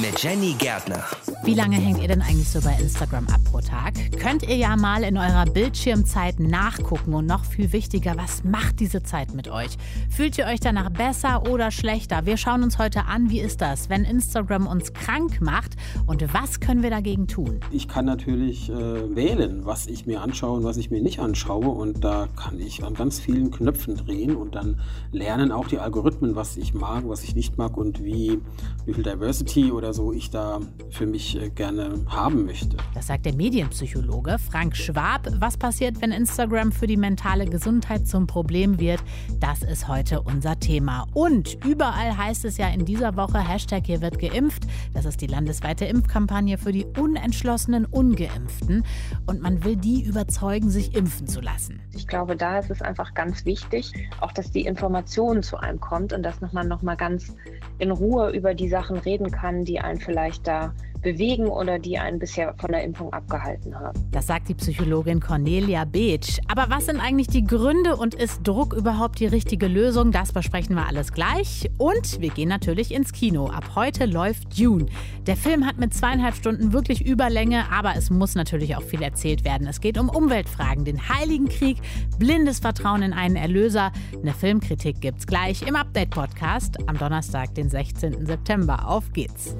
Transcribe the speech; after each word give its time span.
Mit 0.00 0.22
Jenny 0.22 0.54
Gärtner. 0.56 1.04
Wie 1.42 1.54
lange 1.54 1.76
hängt 1.76 2.00
ihr 2.00 2.08
denn 2.08 2.22
eigentlich 2.22 2.48
so 2.48 2.60
bei 2.60 2.76
Instagram 2.80 3.26
ab 3.28 3.40
pro 3.44 3.60
Tag? 3.60 3.94
Könnt 4.18 4.42
ihr 4.42 4.56
ja 4.56 4.76
mal 4.76 5.02
in 5.02 5.18
eurer 5.18 5.44
Bildschirmzeit 5.44 6.38
nachgucken 6.40 7.12
und 7.12 7.26
noch 7.26 7.44
viel 7.44 7.72
wichtiger, 7.72 8.14
was 8.16 8.44
macht 8.44 8.80
diese 8.80 9.02
Zeit 9.02 9.34
mit 9.34 9.48
euch? 9.48 9.76
Fühlt 10.08 10.38
ihr 10.38 10.46
euch 10.46 10.60
danach 10.60 10.90
besser 10.90 11.50
oder 11.50 11.70
schlechter? 11.70 12.24
Wir 12.24 12.36
schauen 12.36 12.62
uns 12.62 12.78
heute 12.78 13.06
an, 13.06 13.30
wie 13.30 13.40
ist 13.40 13.60
das, 13.60 13.90
wenn 13.90 14.04
Instagram 14.04 14.66
uns 14.66 14.92
krank 14.92 15.40
macht 15.40 15.76
und 16.06 16.32
was 16.32 16.60
können 16.60 16.82
wir 16.82 16.90
dagegen 16.90 17.26
tun? 17.26 17.60
Ich 17.70 17.88
kann 17.88 18.04
natürlich 18.04 18.70
äh, 18.70 18.74
wählen, 18.74 19.66
was 19.66 19.86
ich 19.86 20.06
mir 20.06 20.22
anschaue 20.22 20.58
und 20.58 20.64
was 20.64 20.76
ich 20.76 20.90
mir 20.90 21.02
nicht 21.02 21.20
anschaue 21.20 21.68
und 21.68 22.04
da 22.04 22.28
kann 22.36 22.58
ich 22.58 22.84
an 22.84 22.94
ganz 22.94 23.18
vielen 23.18 23.50
Knöpfen 23.50 23.96
drehen 23.96 24.36
und 24.36 24.54
dann 24.54 24.80
lernen 25.12 25.52
auch 25.52 25.68
die 25.68 25.78
Algorithmen, 25.78 26.36
was 26.36 26.56
ich 26.56 26.74
mag, 26.74 27.04
was 27.06 27.22
ich 27.22 27.34
nicht 27.34 27.58
mag 27.58 27.76
und 27.76 28.04
wie, 28.04 28.40
wie 28.86 28.94
viel 28.94 29.04
Diversity 29.04 29.72
oder 29.72 29.89
so 29.92 30.12
ich 30.12 30.30
da 30.30 30.60
für 30.90 31.06
mich 31.06 31.40
äh, 31.40 31.50
gerne 31.50 32.04
haben 32.08 32.44
möchte. 32.44 32.76
Das 32.94 33.08
sagt 33.08 33.26
der 33.26 33.34
Medienpsychologe 33.34 34.36
Frank 34.38 34.76
Schwab. 34.76 35.28
Was 35.38 35.56
passiert, 35.56 36.00
wenn 36.00 36.12
Instagram 36.12 36.72
für 36.72 36.86
die 36.86 36.96
mentale 36.96 37.46
Gesundheit 37.46 38.06
zum 38.06 38.26
Problem 38.26 38.78
wird? 38.78 39.00
Das 39.40 39.62
ist 39.62 39.88
heute 39.88 40.22
unser 40.22 40.58
Thema. 40.58 41.06
Und 41.14 41.58
überall 41.64 42.16
heißt 42.16 42.44
es 42.44 42.56
ja 42.56 42.68
in 42.68 42.84
dieser 42.84 43.16
Woche 43.16 43.38
Hashtag 43.38 43.86
hier 43.86 44.00
wird 44.00 44.18
geimpft. 44.18 44.64
Das 44.94 45.04
ist 45.04 45.20
die 45.20 45.26
landesweite 45.26 45.84
Impfkampagne 45.84 46.58
für 46.58 46.72
die 46.72 46.86
unentschlossenen 46.98 47.84
Ungeimpften. 47.86 48.84
Und 49.26 49.40
man 49.40 49.64
will 49.64 49.76
die 49.76 50.02
überzeugen, 50.02 50.70
sich 50.70 50.94
impfen 50.94 51.26
zu 51.26 51.40
lassen. 51.40 51.80
Ich 51.94 52.06
glaube, 52.06 52.36
da 52.36 52.58
ist 52.58 52.70
es 52.70 52.82
einfach 52.82 53.14
ganz 53.14 53.44
wichtig, 53.44 53.92
auch 54.20 54.32
dass 54.32 54.50
die 54.50 54.66
Information 54.66 55.42
zu 55.42 55.56
einem 55.56 55.80
kommt 55.80 56.12
und 56.12 56.22
dass 56.22 56.40
man 56.40 56.68
noch 56.68 56.82
mal 56.82 56.96
ganz 56.96 57.34
in 57.78 57.90
Ruhe 57.90 58.30
über 58.30 58.54
die 58.54 58.68
Sachen 58.68 58.96
reden 58.98 59.30
kann, 59.30 59.64
die 59.70 59.80
einen 59.80 60.00
vielleicht 60.00 60.48
da 60.48 60.74
bewegen 61.02 61.48
oder 61.48 61.78
die 61.78 61.98
einen 61.98 62.18
bisher 62.18 62.54
von 62.58 62.72
der 62.72 62.84
Impfung 62.84 63.12
abgehalten 63.12 63.78
haben. 63.78 63.98
Das 64.10 64.26
sagt 64.26 64.48
die 64.48 64.54
Psychologin 64.54 65.20
Cornelia 65.20 65.84
Beetsch. 65.84 66.38
Aber 66.48 66.66
was 66.68 66.86
sind 66.86 67.00
eigentlich 67.00 67.28
die 67.28 67.44
Gründe 67.44 67.96
und 67.96 68.14
ist 68.14 68.40
Druck 68.46 68.74
überhaupt 68.74 69.20
die 69.20 69.26
richtige 69.26 69.66
Lösung? 69.66 70.12
Das 70.12 70.32
besprechen 70.32 70.76
wir 70.76 70.86
alles 70.86 71.12
gleich. 71.12 71.70
Und 71.78 72.20
wir 72.20 72.30
gehen 72.30 72.48
natürlich 72.48 72.92
ins 72.92 73.12
Kino. 73.12 73.46
Ab 73.46 73.72
heute 73.74 74.06
läuft 74.06 74.58
Dune. 74.58 74.86
Der 75.26 75.36
Film 75.36 75.66
hat 75.66 75.78
mit 75.78 75.94
zweieinhalb 75.94 76.34
Stunden 76.34 76.72
wirklich 76.72 77.04
Überlänge, 77.04 77.70
aber 77.70 77.94
es 77.96 78.10
muss 78.10 78.34
natürlich 78.34 78.76
auch 78.76 78.82
viel 78.82 79.02
erzählt 79.02 79.44
werden. 79.44 79.66
Es 79.66 79.80
geht 79.80 79.98
um 79.98 80.08
Umweltfragen, 80.08 80.84
den 80.84 81.08
Heiligen 81.08 81.48
Krieg, 81.48 81.78
blindes 82.18 82.60
Vertrauen 82.60 83.02
in 83.02 83.12
einen 83.12 83.36
Erlöser. 83.36 83.92
Eine 84.20 84.34
Filmkritik 84.34 85.00
gibt's 85.00 85.26
gleich 85.26 85.62
im 85.62 85.76
Update-Podcast 85.76 86.88
am 86.88 86.98
Donnerstag, 86.98 87.54
den 87.54 87.68
16. 87.68 88.26
September. 88.26 88.88
Auf 88.88 89.12
geht's. 89.12 89.56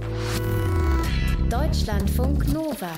Deutschlandfunk 1.51 2.47
Nova. 2.53 2.93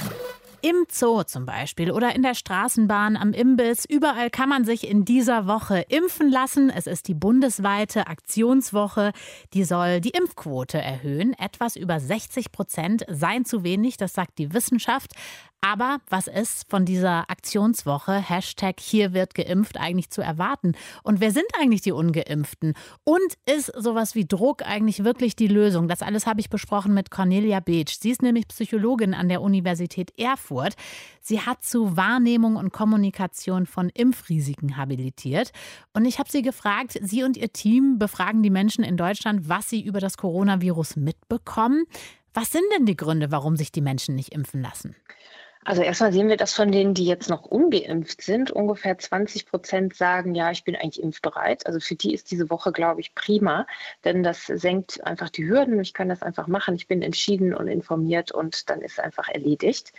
Im 0.61 0.85
Zoo 0.91 1.23
zum 1.23 1.47
Beispiel 1.47 1.91
oder 1.91 2.15
in 2.15 2.23
der 2.23 2.35
Straßenbahn, 2.35 3.17
am 3.17 3.33
Imbiss, 3.33 3.87
überall 3.87 4.29
kann 4.29 4.51
man 4.51 4.67
sich 4.67 4.87
in 4.87 5.07
dieser 5.07 5.47
Woche 5.47 5.87
impfen 5.89 6.31
lassen. 6.31 6.69
Es 6.69 6.87
ist 6.87 7.09
die 7.09 7.15
bundesweite 7.15 8.09
Aktionswoche, 8.09 9.13
die 9.55 9.65
soll 9.65 10.03
die 10.03 10.11
Impfquote 10.11 10.77
erhöhen. 10.79 11.33
Etwas 11.39 11.77
über 11.77 11.99
60 11.99 12.53
Prozent 12.53 13.07
seien 13.09 13.47
zu 13.47 13.65
wenig, 13.65 13.97
das 13.97 14.13
sagt 14.13 14.39
die 14.39 14.53
Wissenschaft. 14.53 15.13
Aber 15.65 15.99
was 16.09 16.27
ist 16.27 16.69
von 16.69 16.85
dieser 16.85 17.31
Aktionswoche, 17.31 18.15
Hashtag 18.15 18.81
hier 18.81 19.13
wird 19.13 19.37
geimpft, 19.37 19.79
eigentlich 19.79 20.11
zu 20.11 20.21
erwarten? 20.21 20.73
Und 21.05 21.21
wer 21.21 21.31
sind 21.31 21.47
eigentlich 21.57 21.83
die 21.83 21.93
Ungeimpften? 21.93 22.75
Und 23.05 23.39
ist 23.47 23.73
sowas 23.81 24.17
wie 24.17 24.27
Druck 24.27 24.67
eigentlich 24.67 25.05
wirklich 25.05 25.37
die 25.37 25.47
Lösung? 25.47 25.87
Das 25.87 26.03
alles 26.03 26.27
habe 26.27 26.41
ich 26.41 26.51
besprochen 26.51 26.95
mit 26.95 27.13
Cornelia 27.13 27.61
Beetsch. 27.61 28.01
Sie 28.01 28.11
ist 28.11 28.23
nämlich 28.23 28.49
Psychologin 28.49 29.15
an 29.15 29.29
der 29.29 29.41
Universität 29.41 30.13
Erfurt. 30.19 30.75
Sie 31.21 31.41
hat 31.41 31.63
zu 31.63 31.97
Wahrnehmung 31.97 32.57
und 32.57 32.73
Kommunikation 32.73 33.67
von 33.67 33.89
Impfrisiken 33.89 34.77
habilitiert. 34.77 35.53
Und 35.93 36.07
ich 36.07 36.19
habe 36.19 36.29
sie 36.29 36.43
gefragt, 36.43 36.99
Sie 37.01 37.23
und 37.23 37.37
Ihr 37.37 37.53
Team 37.53 38.01
befragen 38.01 38.43
die 38.43 38.51
Menschen 38.51 38.83
in 38.83 38.97
Deutschland, 38.97 39.49
was 39.49 39.71
sie 39.71 39.81
über 39.81 40.01
das 40.01 40.17
Coronavirus 40.17 40.97
mitbekommen. 40.97 41.85
Was 42.35 42.51
sind 42.51 42.65
denn 42.75 42.87
die 42.87 42.97
Gründe, 42.97 43.31
warum 43.31 43.57
sich 43.57 43.71
die 43.71 43.81
Menschen 43.81 44.17
nicht 44.17 44.35
impfen 44.35 44.61
lassen? 44.61 44.97
Also 45.65 45.83
erstmal 45.83 46.13
sehen 46.13 46.29
wir 46.29 46.37
das 46.37 46.55
von 46.55 46.73
denen, 46.73 46.93
die 46.93 47.05
jetzt 47.05 47.31
noch 47.31 47.45
ungeimpft 47.45 48.21
sind. 48.23 48.51
Ungefähr 48.51 48.99
20 48.99 49.47
Prozent 49.47 49.95
sagen, 49.95 50.35
ja, 50.35 50.51
ich 50.51 50.65
bin 50.65 50.75
eigentlich 50.75 51.01
impfbereit. 51.01 51.67
Also 51.67 51.79
für 51.79 51.95
die 51.95 52.13
ist 52.13 52.33
diese 52.33 52.51
Woche, 52.51 52.73
glaube 52.73 53.01
ich, 53.01 53.15
prima, 53.15 53.67
denn 54.05 54.25
das 54.25 54.47
senkt 54.47 55.05
einfach 55.05 55.31
die 55.31 55.47
Hürden. 55.47 55.81
Ich 55.81 55.95
kann 55.95 56.09
das 56.09 56.23
einfach 56.23 56.49
machen. 56.49 56.75
Ich 56.75 56.89
bin 56.89 57.01
entschieden 57.01 57.55
und 57.55 57.69
informiert 57.69 58.33
und 58.33 58.71
dann 58.71 58.81
ist 58.81 58.99
einfach 58.99 59.29
erledigt. 59.29 59.93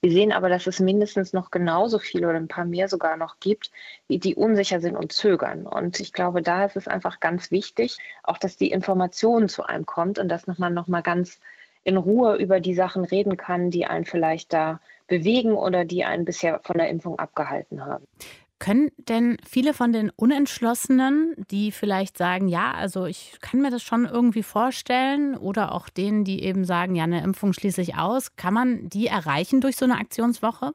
Wir 0.00 0.10
sehen 0.10 0.32
aber, 0.32 0.48
dass 0.48 0.66
es 0.66 0.80
mindestens 0.80 1.34
noch 1.34 1.50
genauso 1.50 1.98
viele 1.98 2.26
oder 2.26 2.38
ein 2.38 2.48
paar 2.48 2.64
mehr 2.64 2.88
sogar 2.88 3.18
noch 3.18 3.40
gibt, 3.40 3.70
die 4.08 4.34
unsicher 4.34 4.80
sind 4.80 4.96
und 4.96 5.12
zögern. 5.12 5.66
Und 5.66 6.00
ich 6.00 6.14
glaube, 6.14 6.40
da 6.40 6.64
ist 6.64 6.76
es 6.76 6.88
einfach 6.88 7.20
ganz 7.20 7.50
wichtig, 7.50 7.98
auch 8.22 8.38
dass 8.38 8.56
die 8.56 8.70
Information 8.70 9.50
zu 9.50 9.64
einem 9.64 9.84
kommt 9.84 10.18
und 10.18 10.28
dass 10.28 10.46
man 10.46 10.72
nochmal 10.72 11.02
ganz 11.02 11.40
in 11.84 11.96
Ruhe 11.96 12.36
über 12.36 12.60
die 12.60 12.74
Sachen 12.74 13.04
reden 13.04 13.36
kann, 13.36 13.70
die 13.70 13.86
einen 13.86 14.04
vielleicht 14.04 14.52
da 14.52 14.80
bewegen 15.10 15.52
oder 15.52 15.84
die 15.84 16.04
einen 16.04 16.24
bisher 16.24 16.60
von 16.64 16.78
der 16.78 16.88
Impfung 16.88 17.18
abgehalten 17.18 17.84
haben. 17.84 18.06
Können 18.58 18.90
denn 18.96 19.38
viele 19.46 19.74
von 19.74 19.92
den 19.92 20.10
Unentschlossenen, 20.10 21.34
die 21.50 21.72
vielleicht 21.72 22.16
sagen, 22.16 22.46
ja, 22.46 22.72
also 22.72 23.06
ich 23.06 23.38
kann 23.40 23.60
mir 23.60 23.70
das 23.70 23.82
schon 23.82 24.04
irgendwie 24.04 24.42
vorstellen, 24.42 25.36
oder 25.36 25.74
auch 25.74 25.88
denen, 25.88 26.24
die 26.24 26.42
eben 26.42 26.64
sagen, 26.64 26.94
ja, 26.94 27.04
eine 27.04 27.22
Impfung 27.22 27.52
schließe 27.52 27.80
ich 27.80 27.96
aus, 27.96 28.36
kann 28.36 28.54
man 28.54 28.88
die 28.88 29.06
erreichen 29.06 29.60
durch 29.60 29.76
so 29.76 29.86
eine 29.86 29.98
Aktionswoche? 29.98 30.72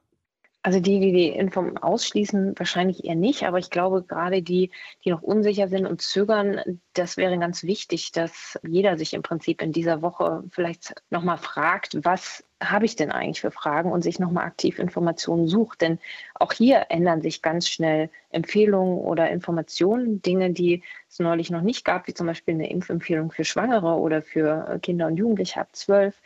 Also 0.65 0.79
die, 0.79 0.99
die 0.99 1.11
die 1.11 1.29
Impfung 1.29 1.77
ausschließen, 1.77 2.57
wahrscheinlich 2.57 3.05
eher 3.05 3.13
nicht. 3.13 3.43
Aber 3.43 3.59
ich 3.59 3.69
glaube, 3.69 4.01
gerade 4.01 4.41
die, 4.41 4.71
die 5.03 5.11
noch 5.11 5.21
unsicher 5.21 5.67
sind 5.67 5.85
und 5.85 6.01
zögern, 6.01 6.81
das 6.93 7.17
wäre 7.17 7.37
ganz 7.37 7.61
wichtig, 7.61 8.11
dass 8.13 8.57
jeder 8.67 8.97
sich 8.97 9.13
im 9.13 9.21
Prinzip 9.21 9.61
in 9.61 9.71
dieser 9.71 10.01
Woche 10.01 10.43
vielleicht 10.49 10.95
nochmal 11.11 11.37
fragt, 11.37 12.03
was 12.03 12.43
habe 12.59 12.85
ich 12.85 12.95
denn 12.95 13.11
eigentlich 13.11 13.41
für 13.41 13.51
Fragen 13.51 13.91
und 13.91 14.01
sich 14.01 14.17
nochmal 14.17 14.45
aktiv 14.45 14.79
Informationen 14.79 15.47
sucht. 15.47 15.81
Denn 15.81 15.99
auch 16.33 16.51
hier 16.51 16.87
ändern 16.89 17.21
sich 17.21 17.43
ganz 17.43 17.67
schnell 17.67 18.09
Empfehlungen 18.31 18.97
oder 18.97 19.29
Informationen, 19.29 20.23
Dinge, 20.23 20.49
die 20.49 20.81
es 21.07 21.19
neulich 21.19 21.51
noch 21.51 21.61
nicht 21.61 21.85
gab, 21.85 22.07
wie 22.07 22.15
zum 22.15 22.25
Beispiel 22.25 22.55
eine 22.55 22.71
Impfempfehlung 22.71 23.29
für 23.29 23.45
Schwangere 23.45 23.99
oder 23.99 24.23
für 24.23 24.79
Kinder 24.81 25.05
und 25.05 25.17
Jugendliche 25.17 25.61
ab 25.61 25.69
zwölf 25.73 26.19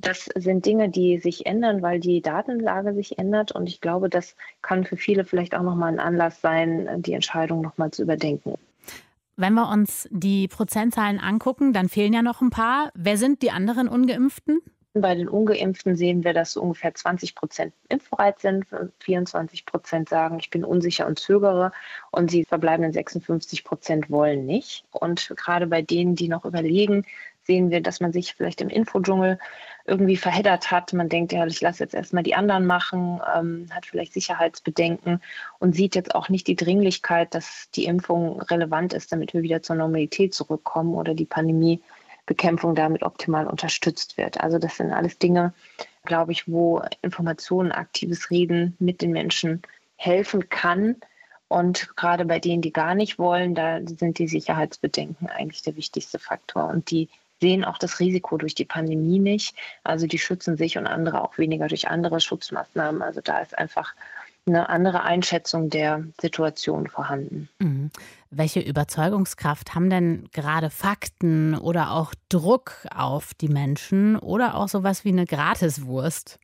das 0.00 0.28
sind 0.34 0.66
Dinge, 0.66 0.88
die 0.88 1.18
sich 1.18 1.46
ändern, 1.46 1.82
weil 1.82 2.00
die 2.00 2.20
Datenlage 2.22 2.94
sich 2.94 3.18
ändert. 3.18 3.52
Und 3.52 3.68
ich 3.68 3.80
glaube, 3.80 4.08
das 4.08 4.36
kann 4.62 4.84
für 4.84 4.96
viele 4.96 5.24
vielleicht 5.24 5.54
auch 5.54 5.62
nochmal 5.62 5.92
ein 5.92 6.00
Anlass 6.00 6.40
sein, 6.40 7.02
die 7.02 7.12
Entscheidung 7.12 7.60
nochmal 7.62 7.90
zu 7.90 8.02
überdenken. 8.02 8.54
Wenn 9.36 9.52
wir 9.52 9.68
uns 9.68 10.08
die 10.10 10.48
Prozentzahlen 10.48 11.20
angucken, 11.20 11.72
dann 11.72 11.88
fehlen 11.88 12.14
ja 12.14 12.22
noch 12.22 12.40
ein 12.40 12.50
paar. 12.50 12.90
Wer 12.94 13.18
sind 13.18 13.42
die 13.42 13.50
anderen 13.50 13.86
Ungeimpften? 13.86 14.60
Bei 14.94 15.14
den 15.14 15.28
Ungeimpften 15.28 15.94
sehen 15.94 16.24
wir, 16.24 16.32
dass 16.32 16.56
ungefähr 16.56 16.94
20 16.94 17.34
Prozent 17.34 17.74
impfbereit 17.90 18.38
sind, 18.38 18.64
24 19.00 19.66
Prozent 19.66 20.08
sagen, 20.08 20.38
ich 20.40 20.48
bin 20.48 20.64
unsicher 20.64 21.06
und 21.06 21.18
zögere 21.18 21.72
und 22.12 22.32
die 22.32 22.46
verbleibenden 22.46 22.94
56 22.94 23.62
Prozent 23.62 24.10
wollen 24.10 24.46
nicht. 24.46 24.86
Und 24.92 25.34
gerade 25.36 25.66
bei 25.66 25.82
denen, 25.82 26.14
die 26.14 26.28
noch 26.28 26.46
überlegen, 26.46 27.04
sehen 27.42 27.70
wir, 27.70 27.82
dass 27.82 28.00
man 28.00 28.12
sich 28.12 28.34
vielleicht 28.34 28.62
im 28.62 28.70
Infodschungel 28.70 29.38
irgendwie 29.86 30.16
verheddert 30.16 30.70
hat. 30.70 30.92
Man 30.92 31.08
denkt, 31.08 31.32
ja, 31.32 31.46
ich 31.46 31.60
lasse 31.60 31.84
jetzt 31.84 31.94
erstmal 31.94 32.22
die 32.22 32.34
anderen 32.34 32.66
machen, 32.66 33.20
ähm, 33.34 33.68
hat 33.70 33.86
vielleicht 33.86 34.12
Sicherheitsbedenken 34.12 35.20
und 35.58 35.74
sieht 35.74 35.94
jetzt 35.94 36.14
auch 36.14 36.28
nicht 36.28 36.46
die 36.46 36.56
Dringlichkeit, 36.56 37.34
dass 37.34 37.70
die 37.74 37.86
Impfung 37.86 38.40
relevant 38.42 38.92
ist, 38.92 39.12
damit 39.12 39.34
wir 39.34 39.42
wieder 39.42 39.62
zur 39.62 39.76
Normalität 39.76 40.34
zurückkommen 40.34 40.94
oder 40.94 41.14
die 41.14 41.24
Pandemiebekämpfung 41.24 42.74
damit 42.74 43.02
optimal 43.02 43.46
unterstützt 43.46 44.16
wird. 44.16 44.40
Also 44.40 44.58
das 44.58 44.76
sind 44.76 44.92
alles 44.92 45.18
Dinge, 45.18 45.54
glaube 46.04 46.32
ich, 46.32 46.48
wo 46.48 46.82
Informationen, 47.02 47.72
aktives 47.72 48.30
Reden 48.30 48.76
mit 48.78 49.02
den 49.02 49.12
Menschen 49.12 49.62
helfen 49.96 50.48
kann. 50.48 50.96
Und 51.48 51.96
gerade 51.96 52.24
bei 52.24 52.40
denen, 52.40 52.60
die 52.60 52.72
gar 52.72 52.94
nicht 52.94 53.18
wollen, 53.18 53.54
da 53.54 53.80
sind 53.84 54.18
die 54.18 54.26
Sicherheitsbedenken 54.26 55.28
eigentlich 55.28 55.62
der 55.62 55.76
wichtigste 55.76 56.18
Faktor. 56.18 56.68
Und 56.68 56.90
die 56.90 57.08
sehen 57.40 57.64
auch 57.64 57.78
das 57.78 58.00
Risiko 58.00 58.36
durch 58.36 58.54
die 58.54 58.64
Pandemie 58.64 59.18
nicht. 59.18 59.56
Also 59.84 60.06
die 60.06 60.18
schützen 60.18 60.56
sich 60.56 60.78
und 60.78 60.86
andere 60.86 61.22
auch 61.22 61.38
weniger 61.38 61.68
durch 61.68 61.88
andere 61.88 62.20
Schutzmaßnahmen. 62.20 63.02
Also 63.02 63.20
da 63.20 63.38
ist 63.38 63.56
einfach 63.56 63.94
eine 64.46 64.68
andere 64.68 65.02
Einschätzung 65.02 65.70
der 65.70 66.04
Situation 66.20 66.86
vorhanden. 66.86 67.48
Mhm. 67.58 67.90
Welche 68.30 68.60
Überzeugungskraft 68.60 69.74
haben 69.74 69.90
denn 69.90 70.28
gerade 70.32 70.70
Fakten 70.70 71.56
oder 71.56 71.92
auch 71.92 72.14
Druck 72.28 72.86
auf 72.94 73.34
die 73.34 73.48
Menschen 73.48 74.16
oder 74.16 74.54
auch 74.54 74.68
sowas 74.68 75.04
wie 75.04 75.08
eine 75.10 75.26
Gratiswurst? 75.26 76.38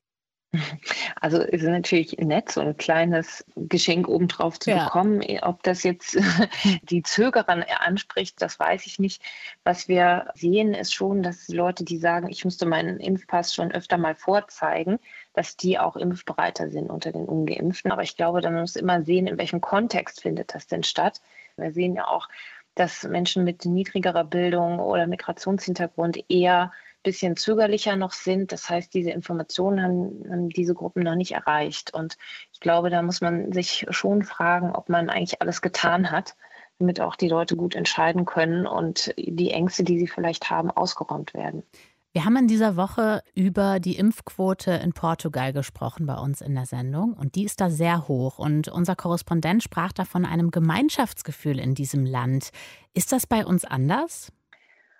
Also 1.20 1.40
ist 1.40 1.62
natürlich 1.62 2.18
nett, 2.18 2.52
so 2.52 2.60
ein 2.60 2.76
kleines 2.76 3.44
Geschenk 3.56 4.06
obendrauf 4.06 4.60
zu 4.60 4.70
ja. 4.70 4.84
bekommen. 4.84 5.22
Ob 5.42 5.62
das 5.62 5.82
jetzt 5.82 6.18
die 6.82 7.02
Zögerer 7.02 7.64
anspricht, 7.80 8.42
das 8.42 8.60
weiß 8.60 8.86
ich 8.86 8.98
nicht. 8.98 9.22
Was 9.64 9.88
wir 9.88 10.30
sehen, 10.34 10.74
ist 10.74 10.92
schon, 10.92 11.22
dass 11.22 11.48
Leute, 11.48 11.84
die 11.84 11.96
sagen, 11.96 12.28
ich 12.28 12.44
müsste 12.44 12.66
meinen 12.66 13.00
Impfpass 13.00 13.54
schon 13.54 13.72
öfter 13.72 13.96
mal 13.96 14.14
vorzeigen, 14.14 14.98
dass 15.32 15.56
die 15.56 15.78
auch 15.78 15.96
impfbereiter 15.96 16.68
sind 16.68 16.90
unter 16.90 17.12
den 17.12 17.24
Ungeimpften. 17.24 17.90
Aber 17.90 18.02
ich 18.02 18.16
glaube, 18.16 18.42
man 18.42 18.60
muss 18.60 18.76
immer 18.76 19.02
sehen, 19.02 19.26
in 19.26 19.38
welchem 19.38 19.62
Kontext 19.62 20.20
findet 20.20 20.54
das 20.54 20.66
denn 20.66 20.82
statt. 20.82 21.22
Wir 21.56 21.72
sehen 21.72 21.94
ja 21.94 22.08
auch, 22.08 22.28
dass 22.74 23.04
Menschen 23.04 23.44
mit 23.44 23.64
niedrigerer 23.64 24.24
Bildung 24.24 24.80
oder 24.80 25.06
Migrationshintergrund 25.06 26.24
eher 26.28 26.72
bisschen 27.02 27.36
zögerlicher 27.36 27.96
noch 27.96 28.12
sind. 28.12 28.52
Das 28.52 28.68
heißt, 28.68 28.92
diese 28.94 29.10
Informationen 29.10 29.82
haben, 29.82 30.30
haben, 30.30 30.48
diese 30.48 30.74
Gruppen 30.74 31.02
noch 31.02 31.14
nicht 31.14 31.32
erreicht. 31.32 31.92
Und 31.94 32.16
ich 32.52 32.60
glaube, 32.60 32.90
da 32.90 33.02
muss 33.02 33.20
man 33.20 33.52
sich 33.52 33.86
schon 33.90 34.22
fragen, 34.22 34.72
ob 34.72 34.88
man 34.88 35.10
eigentlich 35.10 35.40
alles 35.40 35.62
getan 35.62 36.10
hat, 36.10 36.36
damit 36.78 37.00
auch 37.00 37.16
die 37.16 37.28
Leute 37.28 37.56
gut 37.56 37.74
entscheiden 37.74 38.24
können 38.24 38.66
und 38.66 39.14
die 39.16 39.50
Ängste, 39.50 39.84
die 39.84 39.98
sie 39.98 40.08
vielleicht 40.08 40.50
haben, 40.50 40.70
ausgeräumt 40.70 41.34
werden. 41.34 41.62
Wir 42.14 42.26
haben 42.26 42.36
in 42.36 42.46
dieser 42.46 42.76
Woche 42.76 43.22
über 43.34 43.80
die 43.80 43.96
Impfquote 43.96 44.72
in 44.72 44.92
Portugal 44.92 45.54
gesprochen 45.54 46.04
bei 46.04 46.16
uns 46.16 46.42
in 46.42 46.54
der 46.54 46.66
Sendung 46.66 47.14
und 47.14 47.36
die 47.36 47.44
ist 47.44 47.58
da 47.58 47.70
sehr 47.70 48.06
hoch 48.06 48.38
und 48.38 48.68
unser 48.68 48.96
Korrespondent 48.96 49.62
sprach 49.62 49.92
da 49.92 50.04
von 50.04 50.26
einem 50.26 50.50
Gemeinschaftsgefühl 50.50 51.58
in 51.58 51.74
diesem 51.74 52.04
Land. 52.04 52.50
Ist 52.92 53.12
das 53.12 53.26
bei 53.26 53.46
uns 53.46 53.64
anders? 53.64 54.30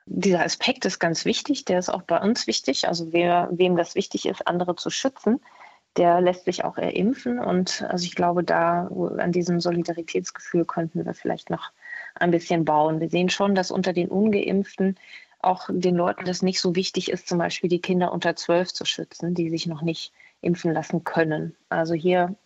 Dieser 0.06 0.44
Aspekt 0.44 0.84
ist 0.84 0.98
ganz 0.98 1.24
wichtig, 1.24 1.64
der 1.64 1.78
ist 1.78 1.88
auch 1.88 2.02
bei 2.02 2.20
uns 2.20 2.46
wichtig. 2.46 2.88
Also 2.88 3.12
wer, 3.12 3.48
wem 3.52 3.76
das 3.76 3.94
wichtig 3.94 4.26
ist, 4.26 4.46
andere 4.46 4.74
zu 4.76 4.90
schützen, 4.90 5.40
der 5.96 6.20
lässt 6.20 6.44
sich 6.44 6.64
auch 6.64 6.76
erimpfen. 6.76 7.38
Und 7.38 7.84
also 7.88 8.04
ich 8.04 8.14
glaube, 8.14 8.42
da 8.44 8.88
an 9.18 9.32
diesem 9.32 9.60
Solidaritätsgefühl 9.60 10.64
könnten 10.64 11.04
wir 11.04 11.14
vielleicht 11.14 11.50
noch 11.50 11.70
ein 12.14 12.30
bisschen 12.30 12.64
bauen. 12.64 13.00
Wir 13.00 13.10
sehen 13.10 13.28
schon, 13.28 13.54
dass 13.54 13.70
unter 13.70 13.92
den 13.92 14.08
Ungeimpften 14.08 14.96
auch 15.40 15.68
den 15.70 15.96
Leuten 15.96 16.24
das 16.24 16.42
nicht 16.42 16.60
so 16.60 16.74
wichtig 16.76 17.10
ist, 17.10 17.28
zum 17.28 17.38
Beispiel 17.38 17.68
die 17.68 17.80
Kinder 17.80 18.12
unter 18.12 18.36
zwölf 18.36 18.72
zu 18.72 18.84
schützen, 18.84 19.34
die 19.34 19.50
sich 19.50 19.66
noch 19.66 19.82
nicht 19.82 20.12
impfen 20.40 20.72
lassen 20.72 21.04
können. 21.04 21.56
Also 21.68 21.94
hier 21.94 22.36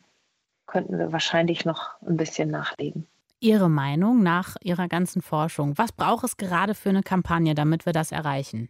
könnten 0.67 0.99
wir 0.99 1.12
wahrscheinlich 1.12 1.64
noch 1.64 2.00
ein 2.03 2.17
bisschen 2.17 2.50
nachlegen. 2.50 3.06
Ihre 3.41 3.69
Meinung 3.69 4.23
nach 4.23 4.56
Ihrer 4.62 4.88
ganzen 4.88 5.23
Forschung? 5.23 5.77
Was 5.77 5.93
braucht 5.93 6.25
es 6.25 6.37
gerade 6.37 6.75
für 6.75 6.88
eine 6.88 7.03
Kampagne, 7.03 7.55
damit 7.55 7.87
wir 7.87 7.93
das 7.93 8.12
erreichen? 8.12 8.69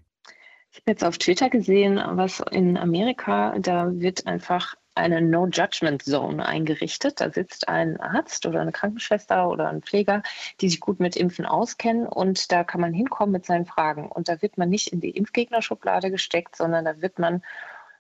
Ich 0.73 0.79
habe 0.79 0.91
jetzt 0.91 1.05
auf 1.05 1.19
Twitter 1.19 1.49
gesehen, 1.49 2.01
was 2.13 2.41
in 2.51 2.77
Amerika, 2.77 3.59
da 3.59 3.91
wird 3.93 4.27
einfach 4.27 4.75
eine 4.97 5.21
No-Judgment-Zone 5.21 6.45
eingerichtet. 6.45 7.21
Da 7.21 7.31
sitzt 7.31 7.69
ein 7.69 8.01
Arzt 8.01 8.47
oder 8.47 8.61
eine 8.61 8.73
Krankenschwester 8.73 9.49
oder 9.49 9.69
ein 9.69 9.83
Pfleger, 9.83 10.23
die 10.61 10.69
sich 10.69 10.81
gut 10.81 11.01
mit 11.01 11.17
Impfen 11.17 11.47
auskennen 11.47 12.07
und 12.07 12.51
da 12.51 12.65
kann 12.65 12.81
man 12.81 12.93
hinkommen 12.93 13.33
mit 13.33 13.47
seinen 13.47 13.67
Fragen. 13.67 14.09
Und 14.11 14.29
da 14.29 14.43
wird 14.43 14.59
man 14.59 14.69
nicht 14.69 14.89
in 14.89 15.01
die 15.01 15.11
Impfgegnerschublade 15.11 16.11
gesteckt, 16.11 16.57
sondern 16.57 16.85
da 16.85 17.01
wird 17.01 17.19
man 17.19 17.43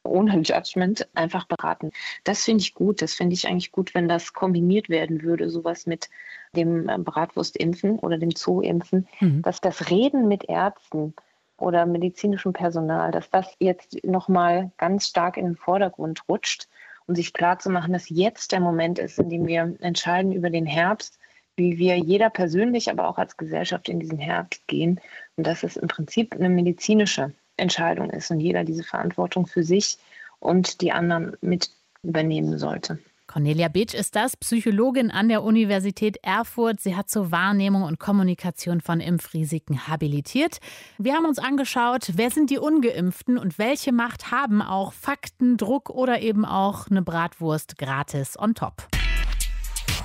ohne 0.08 0.38
Judgment 0.40 1.08
einfach 1.14 1.46
beraten. 1.46 1.90
Das 2.24 2.44
finde 2.44 2.62
ich 2.62 2.74
gut. 2.74 3.02
Das 3.02 3.14
finde 3.14 3.34
ich 3.34 3.46
eigentlich 3.48 3.72
gut, 3.72 3.94
wenn 3.94 4.08
das 4.08 4.32
kombiniert 4.32 4.88
werden 4.88 5.22
würde, 5.22 5.50
sowas 5.50 5.86
mit 5.86 6.08
dem 6.54 6.88
äh, 6.88 6.98
Bratwurstimpfen 6.98 7.98
oder 7.98 8.18
dem 8.18 8.30
Zoo-Impfen, 8.30 9.06
mhm. 9.20 9.42
dass 9.42 9.60
das 9.60 9.90
Reden 9.90 10.28
mit 10.28 10.44
Ärzten 10.48 11.14
oder 11.58 11.86
medizinischem 11.86 12.52
Personal, 12.52 13.10
dass 13.10 13.30
das 13.30 13.54
jetzt 13.58 14.04
nochmal 14.04 14.70
ganz 14.76 15.08
stark 15.08 15.36
in 15.36 15.46
den 15.46 15.56
Vordergrund 15.56 16.22
rutscht 16.28 16.68
um 17.06 17.14
sich 17.14 17.32
klarzumachen, 17.32 17.92
dass 17.92 18.08
jetzt 18.08 18.52
der 18.52 18.60
Moment 18.60 18.98
ist, 18.98 19.18
in 19.18 19.30
dem 19.30 19.46
wir 19.46 19.76
entscheiden 19.80 20.32
über 20.32 20.50
den 20.50 20.66
Herbst, 20.66 21.18
wie 21.56 21.78
wir 21.78 21.96
jeder 21.96 22.30
persönlich, 22.30 22.90
aber 22.90 23.08
auch 23.08 23.18
als 23.18 23.36
Gesellschaft 23.36 23.88
in 23.88 24.00
diesen 24.00 24.18
Herbst 24.18 24.66
gehen 24.66 25.00
und 25.36 25.46
dass 25.46 25.62
es 25.62 25.76
im 25.76 25.88
Prinzip 25.88 26.34
eine 26.34 26.50
medizinische 26.50 27.32
Entscheidung 27.56 28.10
ist 28.10 28.30
und 28.30 28.40
jeder 28.40 28.64
diese 28.64 28.84
Verantwortung 28.84 29.46
für 29.46 29.62
sich 29.62 29.98
und 30.40 30.80
die 30.80 30.92
anderen 30.92 31.36
mit 31.40 31.70
übernehmen 32.02 32.58
sollte. 32.58 32.98
Cornelia 33.26 33.68
Beetsch 33.68 33.92
ist 33.92 34.14
das, 34.14 34.36
Psychologin 34.36 35.10
an 35.10 35.28
der 35.28 35.42
Universität 35.42 36.18
Erfurt. 36.22 36.80
Sie 36.80 36.94
hat 36.94 37.10
zur 37.10 37.32
Wahrnehmung 37.32 37.82
und 37.82 37.98
Kommunikation 37.98 38.80
von 38.80 39.00
Impfrisiken 39.00 39.88
habilitiert. 39.88 40.58
Wir 40.96 41.14
haben 41.14 41.26
uns 41.26 41.38
angeschaut, 41.38 42.12
wer 42.14 42.30
sind 42.30 42.50
die 42.50 42.58
Ungeimpften 42.58 43.36
und 43.36 43.58
welche 43.58 43.92
Macht 43.92 44.30
haben 44.30 44.62
auch 44.62 44.92
Fakten, 44.92 45.56
Druck 45.56 45.90
oder 45.90 46.20
eben 46.20 46.44
auch 46.44 46.86
eine 46.88 47.02
Bratwurst 47.02 47.76
gratis 47.76 48.38
on 48.38 48.54
top. 48.54 48.86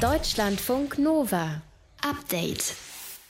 Deutschlandfunk 0.02 0.98
Nova. 0.98 1.62
Update. 2.04 2.76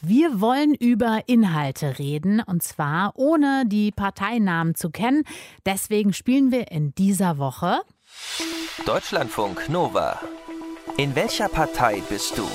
Wir 0.01 0.41
wollen 0.41 0.73
über 0.73 1.21
Inhalte 1.27 1.99
reden 1.99 2.41
und 2.41 2.63
zwar 2.63 3.13
ohne 3.15 3.65
die 3.67 3.91
Parteinamen 3.91 4.73
zu 4.73 4.89
kennen. 4.89 5.23
Deswegen 5.65 6.13
spielen 6.13 6.51
wir 6.51 6.71
in 6.71 6.95
dieser 6.95 7.37
Woche 7.37 7.81
Deutschlandfunk 8.85 9.69
Nova. 9.69 10.19
In 10.97 11.15
welcher 11.15 11.49
Partei 11.49 12.01
bist 12.09 12.37
du? 12.37 12.47